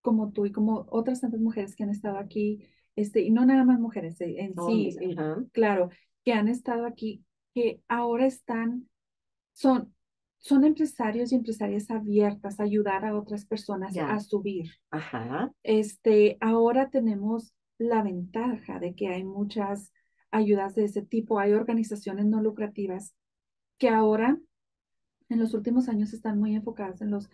[0.02, 3.64] como tú y como otras tantas mujeres que han estado aquí, este, y no nada
[3.64, 4.96] más mujeres eh, en sí,
[5.54, 5.90] claro,
[6.24, 7.24] que han estado aquí,
[7.56, 8.90] que ahora están,
[9.54, 9.96] son,
[10.40, 14.72] son empresarios y empresarias abiertas a ayudar a otras personas a subir.
[14.92, 15.52] Ajá.
[15.64, 19.92] Este, ahora tenemos la ventaja de que hay muchas
[20.32, 21.40] ayudas de ese tipo.
[21.40, 23.16] Hay organizaciones no lucrativas
[23.78, 24.38] que ahora,
[25.32, 27.30] en los últimos años, están muy enfocadas en los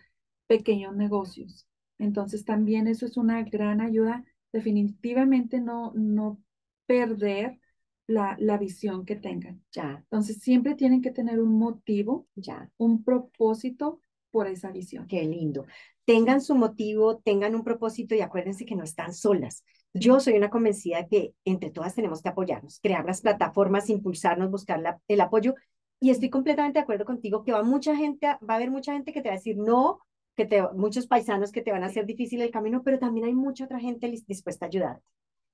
[0.46, 1.66] pequeños negocios.
[1.98, 4.24] Entonces, también eso es una gran ayuda.
[4.52, 6.40] Definitivamente no, no
[6.86, 7.58] perder
[8.06, 9.62] la, la visión que tengan.
[9.72, 9.98] Ya.
[10.04, 12.70] Entonces, siempre tienen que tener un motivo, ya.
[12.78, 15.06] un propósito por esa visión.
[15.06, 15.66] Qué lindo.
[16.04, 19.64] Tengan su motivo, tengan un propósito y acuérdense que no están solas.
[19.92, 24.80] Yo soy una convencida que entre todas tenemos que apoyarnos, crear las plataformas, impulsarnos, buscar
[24.80, 25.54] la, el apoyo.
[26.00, 29.12] Y estoy completamente de acuerdo contigo que va mucha gente, va a haber mucha gente
[29.12, 30.00] que te va a decir no,
[30.36, 33.34] que te, muchos paisanos que te van a hacer difícil el camino, pero también hay
[33.34, 35.04] mucha otra gente dispuesta a ayudarte.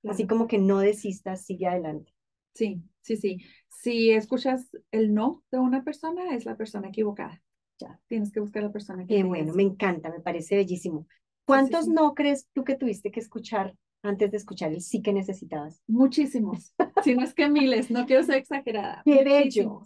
[0.07, 2.13] Así como que no desistas, sigue adelante.
[2.53, 3.37] Sí, sí, sí.
[3.69, 7.41] Si escuchas el no de una persona, es la persona equivocada.
[7.79, 11.07] Ya, tienes que buscar a la persona que Qué bueno, me encanta, me parece bellísimo.
[11.45, 15.81] ¿Cuántos no crees tú que tuviste que escuchar antes de escuchar el sí que necesitabas?
[15.87, 16.73] Muchísimos,
[17.03, 19.01] si no es que miles, no quiero ser exagerada.
[19.03, 19.85] Qué bello,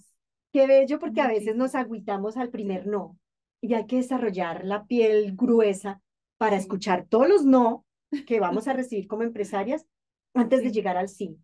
[0.52, 3.18] qué bello porque a veces nos agüitamos al primer no
[3.62, 6.02] y hay que desarrollar la piel gruesa
[6.38, 7.86] para escuchar todos los no
[8.26, 9.86] que vamos a recibir como empresarias
[10.34, 11.38] antes de llegar al sí.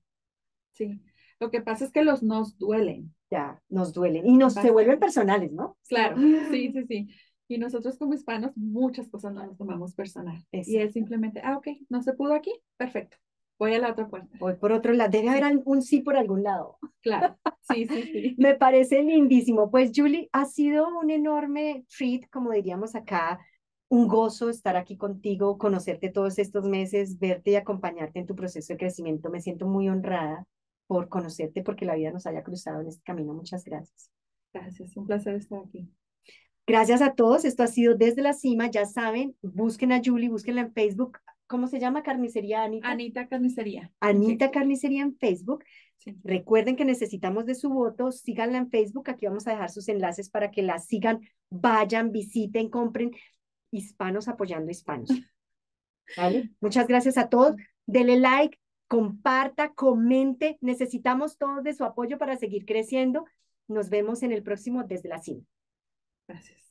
[0.73, 0.99] Sí,
[1.39, 3.13] lo que pasa es que los nos duelen.
[3.31, 5.77] Ya, nos duelen y nos se vuelven personales, ¿no?
[5.87, 7.07] Claro, sí, sí, sí.
[7.47, 10.43] Y nosotros como hispanos muchas cosas no nos tomamos personal.
[10.51, 13.17] Y es simplemente, ah, ok, no se pudo aquí, perfecto.
[13.57, 14.29] Voy a la otra puerta.
[14.39, 15.09] Voy por otro lado.
[15.09, 16.77] Debe haber un sí por algún lado.
[17.01, 18.35] Claro, sí, sí, sí.
[18.37, 19.71] Me parece lindísimo.
[19.71, 23.39] Pues Julie, ha sido un enorme treat, como diríamos acá,
[23.87, 28.73] un gozo estar aquí contigo, conocerte todos estos meses, verte y acompañarte en tu proceso
[28.73, 29.29] de crecimiento.
[29.29, 30.45] Me siento muy honrada
[30.87, 33.33] por conocerte, porque la vida nos haya cruzado en este camino.
[33.33, 34.09] Muchas gracias.
[34.53, 35.89] Gracias, un placer estar aquí.
[36.67, 37.45] Gracias a todos.
[37.45, 38.69] Esto ha sido Desde la Cima.
[38.69, 41.19] Ya saben, busquen a Julie, búsquenla en Facebook.
[41.47, 42.03] ¿Cómo se llama?
[42.03, 42.89] Carnicería Anita.
[42.89, 43.91] Anita Carnicería.
[43.99, 45.63] Anita Carnicería en Facebook.
[46.23, 48.11] Recuerden que necesitamos de su voto.
[48.11, 49.09] Síganla en Facebook.
[49.09, 53.11] Aquí vamos a dejar sus enlaces para que la sigan, vayan, visiten, compren.
[53.71, 55.09] Hispanos apoyando hispanos.
[56.17, 56.51] ¿Vale?
[56.61, 57.55] Muchas gracias a todos.
[57.85, 60.57] Dele like, comparta, comente.
[60.61, 63.25] Necesitamos todos de su apoyo para seguir creciendo.
[63.67, 65.43] Nos vemos en el próximo Desde la Cima.
[66.27, 66.64] Gracias.